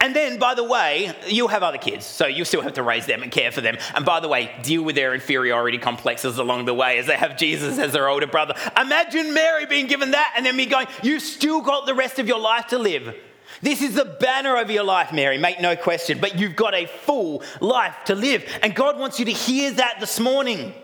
And 0.00 0.14
then, 0.14 0.38
by 0.38 0.54
the 0.54 0.64
way, 0.64 1.14
you'll 1.26 1.48
have 1.48 1.62
other 1.62 1.78
kids, 1.78 2.04
so 2.04 2.26
you 2.26 2.44
still 2.44 2.60
have 2.60 2.74
to 2.74 2.82
raise 2.82 3.06
them 3.06 3.22
and 3.22 3.32
care 3.32 3.50
for 3.50 3.60
them. 3.60 3.78
And 3.94 4.04
by 4.04 4.20
the 4.20 4.28
way, 4.28 4.54
deal 4.62 4.82
with 4.82 4.94
their 4.94 5.14
inferiority 5.14 5.78
complexes 5.78 6.38
along 6.38 6.66
the 6.66 6.74
way 6.74 6.98
as 6.98 7.06
they 7.06 7.16
have 7.16 7.36
Jesus 7.36 7.78
as 7.78 7.92
their 7.92 8.08
older 8.08 8.26
brother. 8.26 8.54
Imagine 8.78 9.32
Mary 9.32 9.64
being 9.66 9.86
given 9.86 10.10
that 10.10 10.34
and 10.36 10.44
then 10.44 10.56
me 10.56 10.66
going, 10.66 10.86
You've 11.02 11.22
still 11.22 11.62
got 11.62 11.86
the 11.86 11.94
rest 11.94 12.18
of 12.18 12.28
your 12.28 12.38
life 12.38 12.66
to 12.68 12.78
live. 12.78 13.14
This 13.62 13.80
is 13.80 13.94
the 13.94 14.04
banner 14.04 14.56
over 14.56 14.70
your 14.70 14.84
life, 14.84 15.12
Mary, 15.12 15.38
make 15.38 15.60
no 15.60 15.76
question, 15.76 16.18
but 16.20 16.38
you've 16.38 16.56
got 16.56 16.74
a 16.74 16.86
full 16.86 17.42
life 17.60 17.94
to 18.06 18.14
live. 18.14 18.44
And 18.62 18.74
God 18.74 18.98
wants 18.98 19.18
you 19.18 19.24
to 19.26 19.32
hear 19.32 19.70
that 19.72 19.96
this 19.98 20.20
morning. 20.20 20.74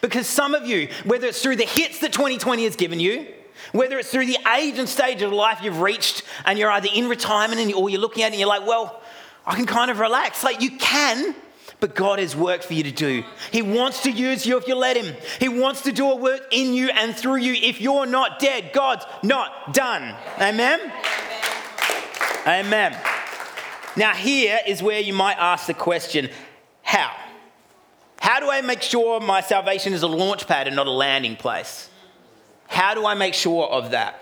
Because 0.00 0.26
some 0.26 0.54
of 0.54 0.66
you, 0.66 0.88
whether 1.04 1.26
it's 1.26 1.42
through 1.42 1.56
the 1.56 1.66
hits 1.66 1.98
that 1.98 2.12
2020 2.12 2.64
has 2.64 2.76
given 2.76 3.00
you, 3.00 3.26
whether 3.72 3.98
it's 3.98 4.10
through 4.10 4.26
the 4.26 4.38
age 4.56 4.78
and 4.78 4.88
stage 4.88 5.22
of 5.22 5.32
life 5.32 5.60
you've 5.62 5.80
reached 5.80 6.22
and 6.44 6.58
you're 6.58 6.70
either 6.70 6.88
in 6.92 7.08
retirement 7.08 7.72
or 7.74 7.88
you're 7.88 8.00
looking 8.00 8.22
at 8.22 8.26
it 8.26 8.32
and 8.32 8.40
you're 8.40 8.48
like, 8.48 8.66
well, 8.66 9.00
I 9.46 9.54
can 9.54 9.66
kind 9.66 9.90
of 9.90 9.98
relax. 9.98 10.42
Like 10.42 10.60
you 10.60 10.76
can, 10.78 11.34
but 11.80 11.94
God 11.94 12.18
has 12.18 12.36
work 12.36 12.62
for 12.62 12.74
you 12.74 12.82
to 12.84 12.92
do. 12.92 13.24
He 13.50 13.62
wants 13.62 14.02
to 14.02 14.10
use 14.10 14.46
you 14.46 14.56
if 14.56 14.68
you 14.68 14.74
let 14.74 14.96
Him. 14.96 15.14
He 15.40 15.48
wants 15.48 15.82
to 15.82 15.92
do 15.92 16.10
a 16.10 16.16
work 16.16 16.42
in 16.50 16.74
you 16.74 16.90
and 16.90 17.14
through 17.14 17.36
you. 17.36 17.54
If 17.54 17.80
you're 17.80 18.06
not 18.06 18.38
dead, 18.38 18.70
God's 18.72 19.04
not 19.22 19.74
done. 19.74 20.14
Amen? 20.40 20.80
Amen. 22.46 22.66
Amen. 22.66 22.96
Now, 23.96 24.14
here 24.14 24.58
is 24.66 24.82
where 24.82 25.00
you 25.00 25.12
might 25.12 25.36
ask 25.38 25.66
the 25.66 25.74
question 25.74 26.30
how? 26.82 27.14
How 28.20 28.38
do 28.38 28.48
I 28.50 28.60
make 28.60 28.82
sure 28.82 29.18
my 29.20 29.40
salvation 29.40 29.92
is 29.92 30.02
a 30.02 30.08
launch 30.08 30.46
pad 30.46 30.68
and 30.68 30.76
not 30.76 30.86
a 30.86 30.92
landing 30.92 31.36
place? 31.36 31.88
How 32.72 32.94
do 32.94 33.04
I 33.04 33.12
make 33.12 33.34
sure 33.34 33.66
of 33.66 33.90
that? 33.90 34.18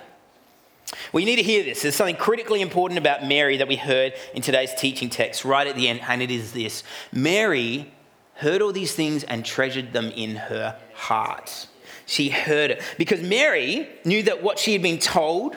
Well, 1.13 1.21
you 1.21 1.27
need 1.27 1.37
to 1.37 1.43
hear 1.43 1.63
this. 1.63 1.83
There's 1.83 1.95
something 1.95 2.17
critically 2.17 2.61
important 2.61 2.99
about 2.99 3.25
Mary 3.25 3.59
that 3.59 3.69
we 3.69 3.77
heard 3.77 4.13
in 4.35 4.43
today's 4.43 4.75
teaching 4.75 5.09
text 5.09 5.45
right 5.45 5.69
at 5.69 5.77
the 5.77 5.87
end, 5.87 6.01
and 6.09 6.21
it 6.21 6.33
is 6.33 6.53
this 6.53 6.83
Mary 7.13 7.93
heard 8.35 8.61
all 8.61 8.73
these 8.73 8.93
things 8.93 9.23
and 9.23 9.45
treasured 9.45 9.93
them 9.93 10.07
in 10.07 10.35
her 10.35 10.77
heart. 10.95 11.69
She 12.07 12.29
heard 12.31 12.73
it 12.73 12.83
because 12.99 13.23
Mary 13.23 13.89
knew 14.05 14.25
that 14.25 14.43
what 14.43 14.59
she 14.59 14.73
had 14.73 14.83
been 14.83 14.99
told 14.99 15.57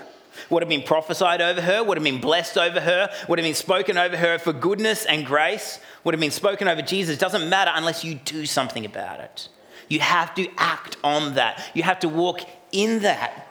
would 0.52 0.62
have 0.62 0.70
been 0.70 0.84
prophesied 0.84 1.42
over 1.42 1.62
her, 1.62 1.84
would 1.84 1.98
have 1.98 2.04
been 2.04 2.22
blessed 2.22 2.60
over 2.60 2.80
her, 2.80 3.10
would 3.28 3.40
have 3.40 3.44
been 3.44 3.56
spoken 3.56 3.98
over 3.98 4.16
her 4.16 4.38
for 4.38 4.54
goodness 4.54 5.06
and 5.06 5.26
grace, 5.26 5.80
would 6.04 6.14
have 6.14 6.22
been 6.22 6.30
spoken 6.30 6.68
over 6.68 6.84
Jesus. 6.84 7.18
Doesn't 7.18 7.50
matter 7.50 7.72
unless 7.74 8.04
you 8.04 8.16
do 8.16 8.46
something 8.46 8.86
about 8.86 9.20
it. 9.20 9.50
You 9.90 10.00
have 10.00 10.36
to 10.36 10.48
act 10.58 10.98
on 11.04 11.36
that. 11.36 11.64
You 11.74 11.82
have 11.84 12.00
to 12.02 12.10
walk 12.10 12.42
in 12.74 13.00
that. 13.00 13.48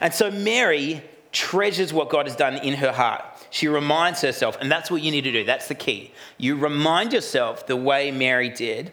And 0.00 0.12
so 0.12 0.30
Mary 0.30 1.02
treasures 1.32 1.92
what 1.92 2.10
God 2.10 2.26
has 2.26 2.36
done 2.36 2.56
in 2.56 2.74
her 2.74 2.92
heart. 2.92 3.24
She 3.50 3.68
reminds 3.68 4.20
herself, 4.20 4.58
and 4.60 4.70
that's 4.70 4.90
what 4.90 5.00
you 5.00 5.10
need 5.10 5.24
to 5.24 5.32
do. 5.32 5.44
That's 5.44 5.68
the 5.68 5.74
key. 5.74 6.12
You 6.36 6.56
remind 6.56 7.12
yourself 7.12 7.66
the 7.66 7.76
way 7.76 8.10
Mary 8.10 8.50
did. 8.50 8.92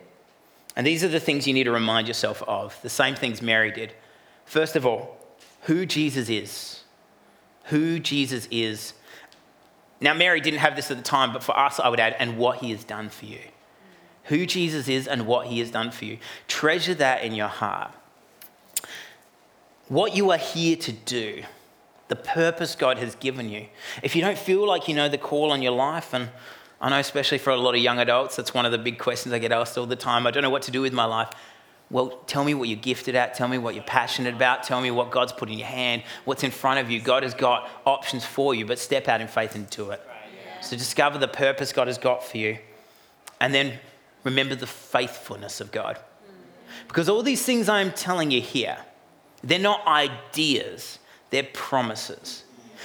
And 0.75 0.85
these 0.85 1.03
are 1.03 1.09
the 1.09 1.19
things 1.19 1.47
you 1.47 1.53
need 1.53 1.65
to 1.65 1.71
remind 1.71 2.07
yourself 2.07 2.41
of 2.47 2.79
the 2.81 2.89
same 2.89 3.15
things 3.15 3.41
Mary 3.41 3.71
did. 3.71 3.93
First 4.45 4.75
of 4.75 4.85
all, 4.85 5.17
who 5.63 5.85
Jesus 5.85 6.29
is. 6.29 6.83
Who 7.65 7.99
Jesus 7.99 8.47
is. 8.51 8.93
Now, 9.99 10.13
Mary 10.13 10.41
didn't 10.41 10.59
have 10.59 10.75
this 10.75 10.91
at 10.91 10.97
the 10.97 11.03
time, 11.03 11.33
but 11.33 11.43
for 11.43 11.57
us, 11.57 11.79
I 11.79 11.89
would 11.89 11.99
add, 11.99 12.15
and 12.19 12.37
what 12.37 12.59
he 12.59 12.71
has 12.71 12.83
done 12.83 13.09
for 13.09 13.25
you. 13.25 13.39
Who 14.25 14.45
Jesus 14.45 14.87
is 14.87 15.07
and 15.07 15.25
what 15.25 15.47
he 15.47 15.59
has 15.59 15.71
done 15.71 15.91
for 15.91 16.05
you. 16.05 16.19
Treasure 16.47 16.93
that 16.95 17.23
in 17.23 17.33
your 17.33 17.47
heart 17.47 17.91
what 19.87 20.15
you 20.15 20.31
are 20.31 20.37
here 20.37 20.75
to 20.77 20.91
do, 20.91 21.43
the 22.07 22.15
purpose 22.15 22.75
God 22.75 22.97
has 22.97 23.15
given 23.15 23.49
you. 23.49 23.67
If 24.03 24.15
you 24.15 24.21
don't 24.21 24.37
feel 24.37 24.67
like 24.67 24.87
you 24.87 24.95
know 24.95 25.09
the 25.09 25.17
call 25.17 25.51
on 25.51 25.61
your 25.61 25.71
life, 25.71 26.13
and 26.13 26.29
I 26.81 26.89
know, 26.89 26.99
especially 26.99 27.37
for 27.37 27.51
a 27.51 27.57
lot 27.57 27.75
of 27.75 27.81
young 27.81 27.99
adults, 27.99 28.35
that's 28.35 28.53
one 28.53 28.65
of 28.65 28.71
the 28.71 28.77
big 28.77 28.99
questions 28.99 29.33
I 29.33 29.39
get 29.39 29.51
asked 29.51 29.77
all 29.77 29.85
the 29.85 29.95
time. 29.95 30.27
I 30.27 30.31
don't 30.31 30.43
know 30.43 30.49
what 30.49 30.63
to 30.63 30.71
do 30.71 30.81
with 30.81 30.93
my 30.93 31.05
life. 31.05 31.29
Well, 31.89 32.09
tell 32.27 32.43
me 32.43 32.53
what 32.53 32.67
you're 32.67 32.79
gifted 32.79 33.15
at. 33.15 33.35
Tell 33.35 33.47
me 33.47 33.57
what 33.57 33.75
you're 33.75 33.83
passionate 33.83 34.33
about. 34.33 34.63
Tell 34.63 34.81
me 34.81 34.89
what 34.91 35.11
God's 35.11 35.31
put 35.31 35.49
in 35.49 35.57
your 35.57 35.67
hand, 35.67 36.03
what's 36.25 36.43
in 36.43 36.51
front 36.51 36.79
of 36.79 36.89
you. 36.89 36.99
God 36.99 37.23
has 37.23 37.33
got 37.33 37.69
options 37.85 38.25
for 38.25 38.55
you, 38.55 38.65
but 38.65 38.79
step 38.79 39.07
out 39.07 39.21
in 39.21 39.27
faith 39.27 39.55
and 39.55 39.69
do 39.69 39.91
it. 39.91 40.01
So 40.61 40.75
discover 40.75 41.19
the 41.19 41.27
purpose 41.27 41.71
God 41.71 41.87
has 41.87 41.99
got 41.99 42.23
for 42.23 42.37
you. 42.37 42.57
And 43.39 43.53
then 43.53 43.79
remember 44.23 44.55
the 44.55 44.67
faithfulness 44.67 45.61
of 45.61 45.71
God. 45.71 45.99
Because 46.87 47.07
all 47.07 47.21
these 47.21 47.43
things 47.43 47.69
I'm 47.69 47.91
telling 47.91 48.31
you 48.31 48.41
here, 48.41 48.77
They're 49.43 49.59
not 49.59 49.85
ideas, 49.85 50.99
they're 51.29 51.43
promises. 51.43 52.43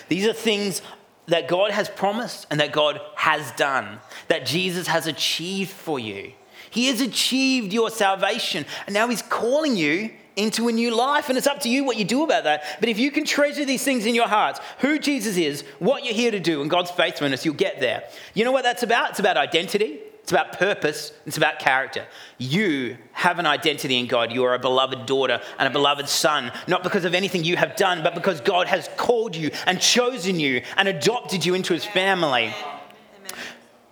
These 0.08 0.26
are 0.26 0.32
things 0.32 0.82
that 1.26 1.48
God 1.48 1.70
has 1.70 1.88
promised 1.88 2.46
and 2.50 2.60
that 2.60 2.72
God 2.72 3.00
has 3.14 3.50
done, 3.52 4.00
that 4.28 4.44
Jesus 4.44 4.88
has 4.88 5.06
achieved 5.06 5.70
for 5.70 5.98
you. 5.98 6.32
He 6.70 6.86
has 6.86 7.00
achieved 7.00 7.72
your 7.72 7.90
salvation, 7.90 8.64
and 8.86 8.94
now 8.94 9.08
He's 9.08 9.22
calling 9.22 9.76
you 9.76 10.10
into 10.36 10.68
a 10.68 10.72
new 10.72 10.94
life. 10.94 11.28
And 11.28 11.36
it's 11.36 11.46
up 11.46 11.60
to 11.60 11.68
you 11.68 11.84
what 11.84 11.96
you 11.96 12.04
do 12.04 12.22
about 12.22 12.44
that. 12.44 12.62
But 12.80 12.88
if 12.88 12.98
you 12.98 13.10
can 13.10 13.24
treasure 13.24 13.64
these 13.64 13.84
things 13.84 14.06
in 14.06 14.14
your 14.14 14.28
hearts, 14.28 14.60
who 14.78 14.98
Jesus 14.98 15.36
is, 15.36 15.62
what 15.78 16.04
you're 16.04 16.14
here 16.14 16.30
to 16.30 16.40
do, 16.40 16.60
and 16.62 16.70
God's 16.70 16.90
faithfulness, 16.90 17.44
you'll 17.44 17.54
get 17.54 17.80
there. 17.80 18.04
You 18.34 18.44
know 18.44 18.52
what 18.52 18.62
that's 18.62 18.82
about? 18.82 19.10
It's 19.10 19.20
about 19.20 19.36
identity. 19.36 19.98
It's 20.30 20.32
about 20.36 20.60
purpose. 20.60 21.12
It's 21.26 21.38
about 21.38 21.58
character. 21.58 22.06
You 22.38 22.96
have 23.10 23.40
an 23.40 23.46
identity 23.46 23.98
in 23.98 24.06
God. 24.06 24.30
You 24.30 24.44
are 24.44 24.54
a 24.54 24.60
beloved 24.60 25.04
daughter 25.04 25.40
and 25.58 25.66
a 25.66 25.72
beloved 25.72 26.08
son, 26.08 26.52
not 26.68 26.84
because 26.84 27.04
of 27.04 27.14
anything 27.14 27.42
you 27.42 27.56
have 27.56 27.74
done, 27.74 28.04
but 28.04 28.14
because 28.14 28.40
God 28.40 28.68
has 28.68 28.88
called 28.96 29.34
you 29.34 29.50
and 29.66 29.80
chosen 29.80 30.38
you 30.38 30.62
and 30.76 30.86
adopted 30.86 31.44
you 31.44 31.54
into 31.54 31.72
his 31.72 31.84
family. 31.84 32.54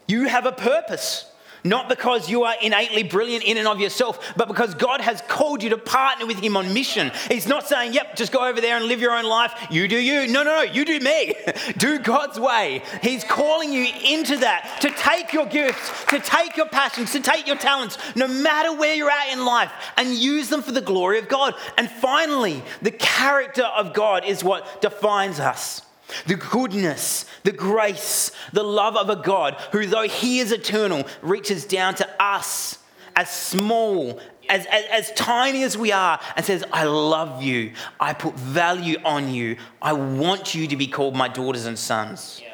You 0.07 0.28
have 0.28 0.47
a 0.47 0.52
purpose. 0.52 1.28
Not 1.68 1.88
because 1.88 2.30
you 2.30 2.44
are 2.44 2.54
innately 2.62 3.02
brilliant 3.02 3.44
in 3.44 3.58
and 3.58 3.68
of 3.68 3.78
yourself, 3.78 4.32
but 4.37 4.48
because 4.48 4.75
God 4.75 5.02
has 5.02 5.20
called 5.28 5.62
you 5.62 5.70
to 5.70 5.78
partner 5.78 6.26
with 6.26 6.38
Him 6.38 6.56
on 6.56 6.72
mission. 6.72 7.12
He's 7.28 7.46
not 7.46 7.68
saying, 7.68 7.92
yep, 7.92 8.16
just 8.16 8.32
go 8.32 8.46
over 8.46 8.60
there 8.60 8.76
and 8.76 8.87
live 8.87 9.00
your 9.00 9.12
own 9.12 9.26
life. 9.26 9.52
You 9.70 9.87
do 9.87 9.98
you. 9.98 10.26
No, 10.26 10.42
no, 10.42 10.56
no, 10.56 10.62
you 10.62 10.87
do 10.87 10.98
me. 10.98 11.34
do 11.76 11.98
God's 11.98 12.40
way. 12.40 12.82
He's 13.02 13.22
calling 13.22 13.70
you 13.70 13.87
into 14.06 14.38
that 14.38 14.78
to 14.80 14.90
take 14.90 15.34
your 15.34 15.44
gifts, 15.44 16.04
to 16.06 16.20
take 16.20 16.56
your 16.56 16.68
passions, 16.68 17.12
to 17.12 17.20
take 17.20 17.46
your 17.46 17.56
talents, 17.56 17.98
no 18.16 18.26
matter 18.26 18.75
where 18.75 18.94
you're 18.94 19.10
at 19.10 19.32
in 19.32 19.44
life, 19.44 19.70
and 19.98 20.14
use 20.14 20.48
them 20.48 20.62
for 20.62 20.72
the 20.72 20.80
glory 20.80 21.18
of 21.18 21.28
God. 21.28 21.54
And 21.76 21.90
finally, 21.90 22.62
the 22.80 22.92
character 22.92 23.64
of 23.64 23.92
God 23.92 24.25
is 24.25 24.42
what 24.42 24.80
defines 24.80 25.38
us. 25.38 25.82
The 26.26 26.36
goodness, 26.36 27.26
the 27.42 27.52
grace, 27.52 28.30
the 28.52 28.62
love 28.62 28.96
of 28.96 29.10
a 29.10 29.16
God 29.16 29.54
who, 29.72 29.86
though 29.86 30.08
He 30.08 30.40
is 30.40 30.52
eternal, 30.52 31.06
reaches 31.22 31.64
down 31.64 31.94
to 31.96 32.22
us 32.22 32.78
as 33.14 33.30
small, 33.30 34.20
as, 34.48 34.64
as, 34.66 34.84
as, 34.90 35.12
tiny 35.12 35.64
as 35.64 35.76
we 35.76 35.92
are, 35.92 36.20
and 36.36 36.46
says, 36.46 36.64
I 36.72 36.84
love 36.84 37.42
you. 37.42 37.72
I 37.98 38.14
put 38.14 38.34
value 38.36 38.96
on 39.04 39.34
you. 39.34 39.56
I 39.82 39.92
want 39.92 40.54
you 40.54 40.68
to 40.68 40.76
be 40.76 40.86
called 40.86 41.16
my 41.16 41.28
daughters 41.28 41.66
and 41.66 41.78
sons. 41.78 42.40
Yes. 42.42 42.52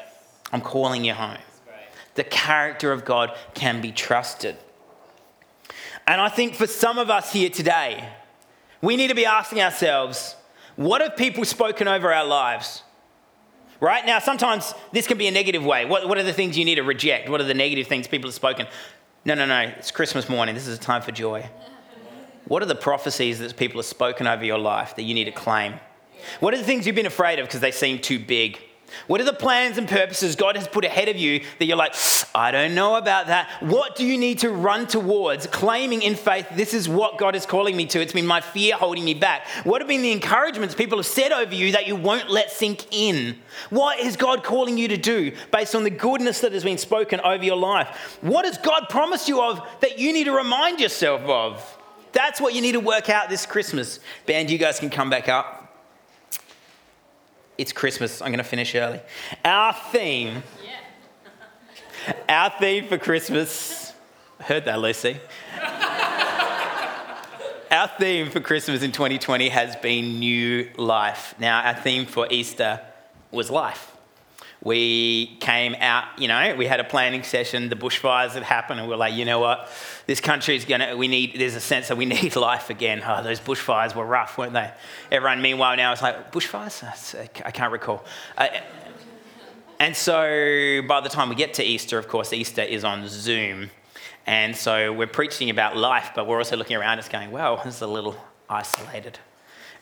I'm 0.51 0.61
calling 0.61 1.05
you 1.05 1.13
home. 1.13 1.37
The 2.15 2.23
character 2.23 2.91
of 2.91 3.05
God 3.05 3.37
can 3.53 3.81
be 3.81 3.91
trusted. 3.91 4.57
And 6.07 6.21
I 6.21 6.29
think 6.29 6.55
for 6.55 6.67
some 6.67 6.97
of 6.97 7.09
us 7.09 7.31
here 7.31 7.49
today, 7.49 8.09
we 8.81 8.95
need 8.95 9.07
to 9.07 9.15
be 9.15 9.25
asking 9.25 9.61
ourselves, 9.61 10.35
what 10.75 11.01
have 11.01 11.15
people 11.15 11.45
spoken 11.45 11.87
over 11.87 12.13
our 12.13 12.25
lives? 12.25 12.83
Right? 13.79 14.05
Now, 14.05 14.19
sometimes 14.19 14.73
this 14.91 15.07
can 15.07 15.17
be 15.17 15.27
a 15.27 15.31
negative 15.31 15.65
way. 15.65 15.85
What, 15.85 16.07
what 16.07 16.17
are 16.17 16.23
the 16.23 16.33
things 16.33 16.57
you 16.57 16.65
need 16.65 16.75
to 16.75 16.83
reject? 16.83 17.29
What 17.29 17.41
are 17.41 17.45
the 17.45 17.53
negative 17.53 17.87
things 17.87 18.07
people 18.07 18.29
have 18.29 18.35
spoken? 18.35 18.67
No, 19.25 19.33
no, 19.33 19.45
no. 19.45 19.59
It's 19.77 19.91
Christmas 19.91 20.29
morning. 20.29 20.55
This 20.55 20.67
is 20.67 20.77
a 20.77 20.81
time 20.81 21.01
for 21.01 21.11
joy. 21.11 21.49
What 22.47 22.61
are 22.61 22.67
the 22.67 22.75
prophecies 22.75 23.39
that 23.39 23.57
people 23.57 23.79
have 23.79 23.85
spoken 23.85 24.27
over 24.27 24.45
your 24.45 24.59
life 24.59 24.95
that 24.95 25.03
you 25.03 25.13
need 25.13 25.25
to 25.25 25.31
claim? 25.31 25.79
What 26.39 26.53
are 26.53 26.57
the 26.57 26.63
things 26.63 26.85
you've 26.85 26.95
been 26.95 27.05
afraid 27.05 27.39
of 27.39 27.47
because 27.47 27.59
they 27.59 27.71
seem 27.71 27.99
too 27.99 28.19
big? 28.19 28.59
What 29.07 29.21
are 29.21 29.25
the 29.25 29.33
plans 29.33 29.77
and 29.77 29.87
purposes 29.87 30.35
God 30.35 30.55
has 30.55 30.67
put 30.67 30.85
ahead 30.85 31.09
of 31.09 31.15
you 31.15 31.41
that 31.59 31.65
you're 31.65 31.77
like, 31.77 31.95
I 32.33 32.51
don't 32.51 32.73
know 32.75 32.95
about 32.95 33.27
that? 33.27 33.49
What 33.61 33.95
do 33.95 34.05
you 34.05 34.17
need 34.17 34.39
to 34.39 34.49
run 34.49 34.87
towards, 34.87 35.47
claiming 35.47 36.01
in 36.01 36.15
faith, 36.15 36.47
this 36.53 36.73
is 36.73 36.89
what 36.89 37.17
God 37.17 37.35
is 37.35 37.45
calling 37.45 37.75
me 37.75 37.85
to? 37.87 38.01
It's 38.01 38.13
been 38.13 38.25
my 38.25 38.41
fear 38.41 38.75
holding 38.75 39.05
me 39.05 39.13
back. 39.13 39.47
What 39.63 39.81
have 39.81 39.87
been 39.87 40.01
the 40.01 40.11
encouragements 40.11 40.75
people 40.75 40.97
have 40.97 41.05
said 41.05 41.31
over 41.31 41.53
you 41.53 41.73
that 41.73 41.87
you 41.87 41.95
won't 41.95 42.29
let 42.29 42.51
sink 42.51 42.85
in? 42.91 43.37
What 43.69 43.99
is 43.99 44.17
God 44.17 44.43
calling 44.43 44.77
you 44.77 44.87
to 44.87 44.97
do 44.97 45.31
based 45.51 45.75
on 45.75 45.83
the 45.83 45.89
goodness 45.89 46.41
that 46.41 46.53
has 46.53 46.63
been 46.63 46.77
spoken 46.77 47.19
over 47.21 47.43
your 47.43 47.57
life? 47.57 48.17
What 48.21 48.45
has 48.45 48.57
God 48.57 48.87
promised 48.89 49.27
you 49.27 49.41
of 49.41 49.61
that 49.81 49.99
you 49.99 50.13
need 50.13 50.25
to 50.25 50.31
remind 50.31 50.79
yourself 50.79 51.21
of? 51.21 51.77
That's 52.11 52.39
what 52.39 52.53
you 52.53 52.61
need 52.61 52.73
to 52.73 52.79
work 52.79 53.09
out 53.09 53.29
this 53.29 53.45
Christmas. 53.45 53.99
Band, 54.25 54.49
you 54.49 54.57
guys 54.57 54.79
can 54.79 54.89
come 54.89 55.09
back 55.09 55.27
up 55.27 55.64
it's 57.57 57.71
Christmas. 57.71 58.21
I'm 58.21 58.29
going 58.29 58.37
to 58.37 58.43
finish 58.43 58.75
early. 58.75 58.99
Our 59.43 59.73
theme, 59.73 60.43
yeah. 60.63 62.13
our 62.29 62.53
theme 62.59 62.87
for 62.87 62.97
Christmas, 62.97 63.93
heard 64.41 64.65
that, 64.65 64.79
Lucy. 64.79 65.19
our 67.71 67.87
theme 67.99 68.29
for 68.29 68.39
Christmas 68.39 68.83
in 68.83 68.91
2020 68.91 69.49
has 69.49 69.75
been 69.77 70.19
new 70.19 70.69
life. 70.77 71.35
Now, 71.39 71.61
our 71.61 71.75
theme 71.75 72.05
for 72.05 72.27
Easter 72.29 72.81
was 73.31 73.49
life 73.49 73.94
we 74.65 75.37
came 75.41 75.75
out, 75.79 76.05
you 76.17 76.27
know, 76.27 76.55
we 76.57 76.65
had 76.65 76.79
a 76.79 76.83
planning 76.83 77.21
session, 77.21 77.69
the 77.69 77.75
bushfires 77.75 78.31
had 78.31 78.41
happened, 78.41 78.79
and 78.79 78.89
we 78.89 78.95
are 78.95 78.97
like, 78.97 79.13
you 79.13 79.23
know 79.23 79.37
what, 79.37 79.69
this 80.07 80.19
country 80.19 80.55
is 80.55 80.65
gonna, 80.65 80.97
we 80.97 81.07
need, 81.07 81.35
there's 81.37 81.53
a 81.53 81.61
sense 81.61 81.87
that 81.89 81.97
we 81.97 82.05
need 82.17 82.35
life 82.35 82.71
again. 82.71 83.03
Oh, 83.05 83.21
those 83.21 83.39
bushfires 83.39 83.95
were 83.95 84.05
rough, 84.05 84.39
weren't 84.39 84.53
they? 84.53 84.71
Everyone, 85.11 85.43
meanwhile, 85.43 85.77
now 85.77 85.93
it's 85.93 86.01
like, 86.01 86.31
bushfires? 86.31 86.83
I 87.45 87.51
can't 87.51 87.71
recall. 87.71 88.03
Uh, 88.35 88.47
and 89.79 89.95
so 89.95 90.81
by 90.87 90.99
the 90.99 91.09
time 91.09 91.29
we 91.29 91.35
get 91.35 91.53
to 91.55 91.63
Easter, 91.63 91.99
of 91.99 92.07
course, 92.07 92.33
Easter 92.33 92.63
is 92.63 92.83
on 92.83 93.07
Zoom. 93.07 93.69
And 94.25 94.55
so 94.55 94.91
we're 94.91 95.05
preaching 95.05 95.51
about 95.51 95.77
life, 95.77 96.09
but 96.15 96.25
we're 96.25 96.39
also 96.39 96.57
looking 96.57 96.75
around 96.75 96.97
us 96.97 97.07
going, 97.07 97.29
well, 97.29 97.61
this 97.63 97.75
is 97.75 97.81
a 97.83 97.87
little 97.87 98.15
isolated. 98.49 99.19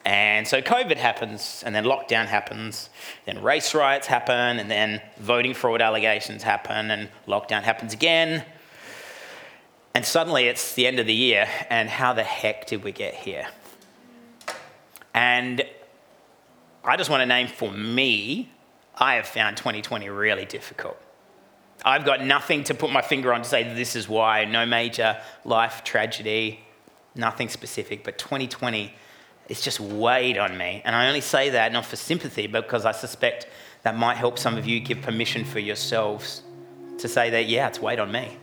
And 0.06 0.46
so 0.46 0.62
COVID 0.62 0.98
happens, 0.98 1.64
and 1.66 1.74
then 1.74 1.86
lockdown 1.86 2.26
happens, 2.26 2.90
then 3.26 3.42
race 3.42 3.74
riots 3.74 4.08
happen, 4.08 4.60
and 4.60 4.70
then 4.70 5.02
voting 5.18 5.54
fraud 5.54 5.82
allegations 5.82 6.44
happen, 6.44 6.92
and 6.92 7.10
lockdown 7.26 7.64
happens 7.64 7.94
again. 7.94 8.44
And 9.96 10.06
suddenly 10.06 10.46
it's 10.46 10.74
the 10.74 10.88
end 10.88 11.00
of 11.00 11.08
the 11.08 11.14
year, 11.14 11.48
and 11.70 11.88
how 11.88 12.12
the 12.14 12.24
heck 12.24 12.68
did 12.68 12.84
we 12.84 12.92
get 12.92 13.14
here? 13.14 13.48
And 15.14 15.64
I 16.84 16.98
just 16.98 17.10
want 17.10 17.22
to 17.22 17.26
name 17.26 17.48
for 17.48 17.72
me, 17.72 18.52
I 18.98 19.16
have 19.16 19.28
found 19.28 19.56
2020 19.56 20.10
really 20.10 20.46
difficult. 20.46 21.00
I've 21.86 22.06
got 22.06 22.24
nothing 22.24 22.66
to 22.66 22.74
put 22.74 22.92
my 22.92 23.02
finger 23.02 23.34
on 23.34 23.42
to 23.42 23.48
say 23.48 23.74
this 23.74 23.96
is 23.96 24.10
why, 24.10 24.46
no 24.46 24.66
major 24.66 25.22
life 25.46 25.84
tragedy, 25.84 26.60
nothing 27.16 27.48
specific, 27.48 28.04
but 28.04 28.18
2020 28.18 28.94
it's 29.50 29.62
just 29.62 29.80
weighed 29.80 30.38
on 30.38 30.58
me. 30.58 30.82
And 30.86 30.96
I 30.96 31.08
only 31.08 31.22
say 31.22 31.52
that 31.52 31.72
not 31.74 31.86
for 31.86 31.96
sympathy, 31.96 32.48
but 32.48 32.64
because 32.64 32.86
I 32.86 32.92
suspect 32.92 33.48
that 33.84 33.96
might 33.98 34.16
help 34.18 34.40
some 34.40 34.58
of 34.58 34.66
you 34.66 34.80
give 34.80 35.02
permission 35.02 35.44
for 35.44 35.60
yourselves 35.60 36.44
to 37.00 37.08
say 37.08 37.30
that, 37.32 37.48
yeah, 37.48 37.68
it's 37.68 37.80
weighed 37.80 38.00
on 38.00 38.12
me. 38.12 38.38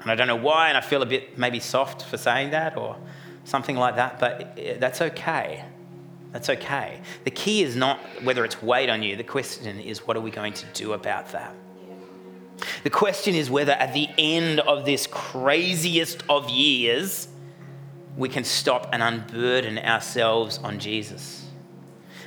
And 0.00 0.10
I 0.10 0.14
don't 0.14 0.26
know 0.26 0.36
why, 0.36 0.68
and 0.68 0.78
I 0.78 0.80
feel 0.80 1.02
a 1.02 1.06
bit 1.06 1.36
maybe 1.36 1.60
soft 1.60 2.02
for 2.02 2.16
saying 2.16 2.50
that 2.50 2.76
or 2.76 2.96
something 3.44 3.76
like 3.76 3.96
that, 3.96 4.18
but 4.18 4.54
eh, 4.58 4.76
that's 4.78 5.02
okay. 5.02 5.64
That's 6.32 6.48
okay. 6.48 7.00
The 7.24 7.30
key 7.30 7.62
is 7.62 7.76
not 7.76 7.98
whether 8.22 8.44
it's 8.44 8.62
weighed 8.62 8.88
on 8.88 9.02
you, 9.02 9.16
the 9.16 9.24
question 9.24 9.80
is, 9.80 10.06
what 10.06 10.16
are 10.16 10.20
we 10.20 10.30
going 10.30 10.52
to 10.54 10.66
do 10.72 10.92
about 10.92 11.32
that? 11.32 11.54
The 12.82 12.90
question 12.90 13.34
is 13.34 13.50
whether 13.50 13.72
at 13.72 13.92
the 13.92 14.08
end 14.16 14.60
of 14.60 14.84
this 14.84 15.06
craziest 15.06 16.22
of 16.28 16.48
years, 16.48 17.28
we 18.16 18.28
can 18.28 18.44
stop 18.44 18.88
and 18.92 19.02
unburden 19.02 19.78
ourselves 19.78 20.58
on 20.58 20.78
Jesus 20.78 21.46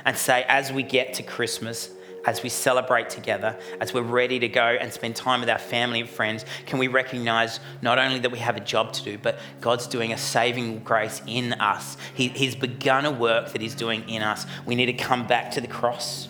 and 0.04 0.16
say, 0.16 0.44
as 0.48 0.72
we 0.72 0.82
get 0.82 1.14
to 1.14 1.22
Christmas, 1.22 1.90
as 2.26 2.42
we 2.42 2.48
celebrate 2.48 3.10
together, 3.10 3.56
as 3.80 3.92
we're 3.92 4.02
ready 4.02 4.38
to 4.38 4.48
go 4.48 4.64
and 4.64 4.92
spend 4.92 5.14
time 5.14 5.40
with 5.40 5.50
our 5.50 5.58
family 5.58 6.00
and 6.00 6.08
friends, 6.08 6.44
can 6.66 6.78
we 6.78 6.88
recognize 6.88 7.60
not 7.82 7.98
only 7.98 8.18
that 8.18 8.32
we 8.32 8.38
have 8.38 8.56
a 8.56 8.60
job 8.60 8.92
to 8.94 9.04
do, 9.04 9.18
but 9.18 9.38
God's 9.60 9.86
doing 9.86 10.12
a 10.12 10.18
saving 10.18 10.80
grace 10.80 11.20
in 11.26 11.52
us? 11.54 11.96
He, 12.14 12.28
he's 12.28 12.54
begun 12.54 13.04
a 13.04 13.10
work 13.10 13.52
that 13.52 13.60
He's 13.60 13.74
doing 13.74 14.08
in 14.08 14.22
us. 14.22 14.46
We 14.64 14.74
need 14.74 14.86
to 14.86 14.94
come 14.94 15.26
back 15.26 15.50
to 15.52 15.60
the 15.60 15.68
cross. 15.68 16.28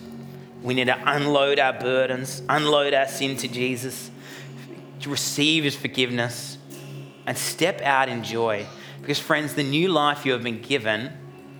We 0.61 0.73
need 0.73 0.85
to 0.85 1.01
unload 1.05 1.59
our 1.59 1.73
burdens, 1.73 2.41
unload 2.49 2.93
our 2.93 3.07
sin 3.07 3.37
to 3.37 3.47
Jesus, 3.47 4.09
to 5.01 5.09
receive 5.09 5.63
His 5.63 5.75
forgiveness, 5.75 6.57
and 7.25 7.37
step 7.37 7.81
out 7.81 8.09
in 8.09 8.23
joy. 8.23 8.65
Because, 9.05 9.19
friends, 9.19 9.53
the 9.53 9.61
new 9.61 9.89
life 9.89 10.25
you 10.25 10.31
have 10.31 10.41
been 10.41 10.63
given 10.63 11.11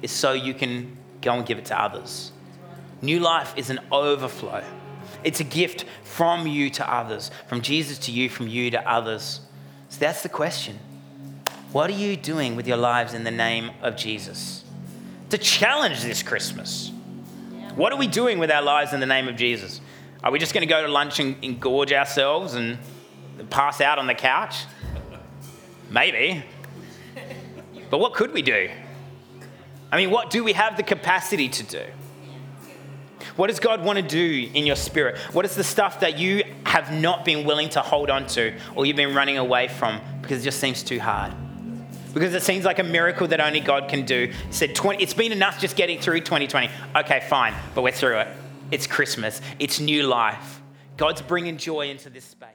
is 0.02 0.10
so 0.10 0.34
you 0.34 0.56
can 0.56 0.98
go 1.22 1.34
and 1.34 1.46
give 1.46 1.60
it 1.60 1.66
to 1.66 1.80
others. 1.80 2.32
New 3.04 3.20
life 3.20 3.54
is 3.56 3.70
an 3.70 3.80
overflow, 3.92 4.64
it's 5.24 5.42
a 5.42 5.44
gift 5.44 5.86
from 6.04 6.48
you 6.48 6.72
to 6.72 6.92
others, 6.92 7.30
from 7.46 7.62
Jesus 7.62 8.00
to 8.00 8.12
you, 8.12 8.30
from 8.30 8.48
you 8.48 8.72
to 8.72 8.90
others. 8.90 9.42
So 9.90 10.00
that's 10.00 10.24
the 10.24 10.30
question. 10.30 10.80
What 11.72 11.92
are 11.92 11.94
you 11.94 12.18
doing 12.18 12.56
with 12.56 12.68
your 12.68 12.78
lives 12.78 13.14
in 13.14 13.24
the 13.24 13.30
name 13.30 13.70
of 13.84 13.96
Jesus? 13.96 14.66
To 15.30 15.38
challenge 15.38 16.02
this 16.02 16.24
Christmas. 16.24 16.92
What 17.76 17.94
are 17.94 18.00
we 18.00 18.08
doing 18.08 18.40
with 18.40 18.50
our 18.50 18.64
lives 18.64 18.92
in 18.92 19.02
the 19.02 19.06
name 19.06 19.28
of 19.28 19.36
Jesus? 19.36 19.82
Are 20.24 20.32
we 20.32 20.40
just 20.40 20.56
going 20.56 20.68
to 20.68 20.74
go 20.74 20.82
to 20.82 20.92
lunch 20.92 21.20
and, 21.20 21.36
and 21.44 21.62
gorge 21.62 21.94
ourselves 21.94 22.56
and 22.56 22.80
pass 23.52 23.82
out 23.82 24.00
on 24.00 24.08
the 24.08 24.16
couch? 24.16 24.64
Maybe. 25.92 26.44
But 27.90 28.00
what 28.00 28.14
could 28.14 28.34
we 28.34 28.42
do? 28.42 28.70
I 29.92 29.98
mean, 29.98 30.12
what 30.12 30.30
do 30.30 30.44
we 30.44 30.54
have 30.54 30.78
the 30.78 30.84
capacity 30.84 31.50
to 31.50 31.64
do? 31.64 31.84
What 33.36 33.48
does 33.48 33.60
God 33.60 33.84
want 33.84 33.98
to 33.98 34.04
do 34.04 34.50
in 34.54 34.66
your 34.66 34.76
spirit? 34.76 35.18
What 35.34 35.46
is 35.46 35.56
the 35.56 35.64
stuff 35.64 36.00
that 36.00 36.18
you 36.18 36.44
have 36.66 36.94
not 36.94 37.26
been 37.26 37.46
willing 37.46 37.70
to 37.70 37.82
hold 37.82 38.10
on 38.10 38.28
to 38.28 38.54
or 38.76 38.86
you've 38.86 38.96
been 38.96 39.14
running 39.14 39.38
away 39.38 39.68
from 39.68 40.00
because 40.22 40.42
it 40.42 40.44
just 40.44 40.60
seems 40.60 40.84
too 40.84 41.00
hard? 41.00 41.34
Because 42.14 42.34
it 42.34 42.44
seems 42.44 42.64
like 42.64 42.80
a 42.80 42.84
miracle 42.84 43.28
that 43.28 43.42
only 43.42 43.60
God 43.60 43.90
can 43.90 44.06
do. 44.06 44.32
He 44.48 44.54
said, 44.54 44.74
20, 44.74 45.04
it's 45.04 45.14
been 45.14 45.34
enough 45.34 45.60
just 45.60 45.76
getting 45.76 46.00
through 46.00 46.22
2020. 46.22 46.70
Okay, 46.96 47.26
fine, 47.28 47.54
but 47.74 47.82
we're 47.82 47.92
through 47.92 48.20
it. 48.20 48.28
It's 48.72 48.88
Christmas, 48.88 49.42
it's 49.60 49.80
new 49.80 50.04
life. 50.04 50.62
God's 50.98 51.22
bringing 51.22 51.58
joy 51.58 51.90
into 51.90 52.10
this 52.10 52.24
space. 52.24 52.55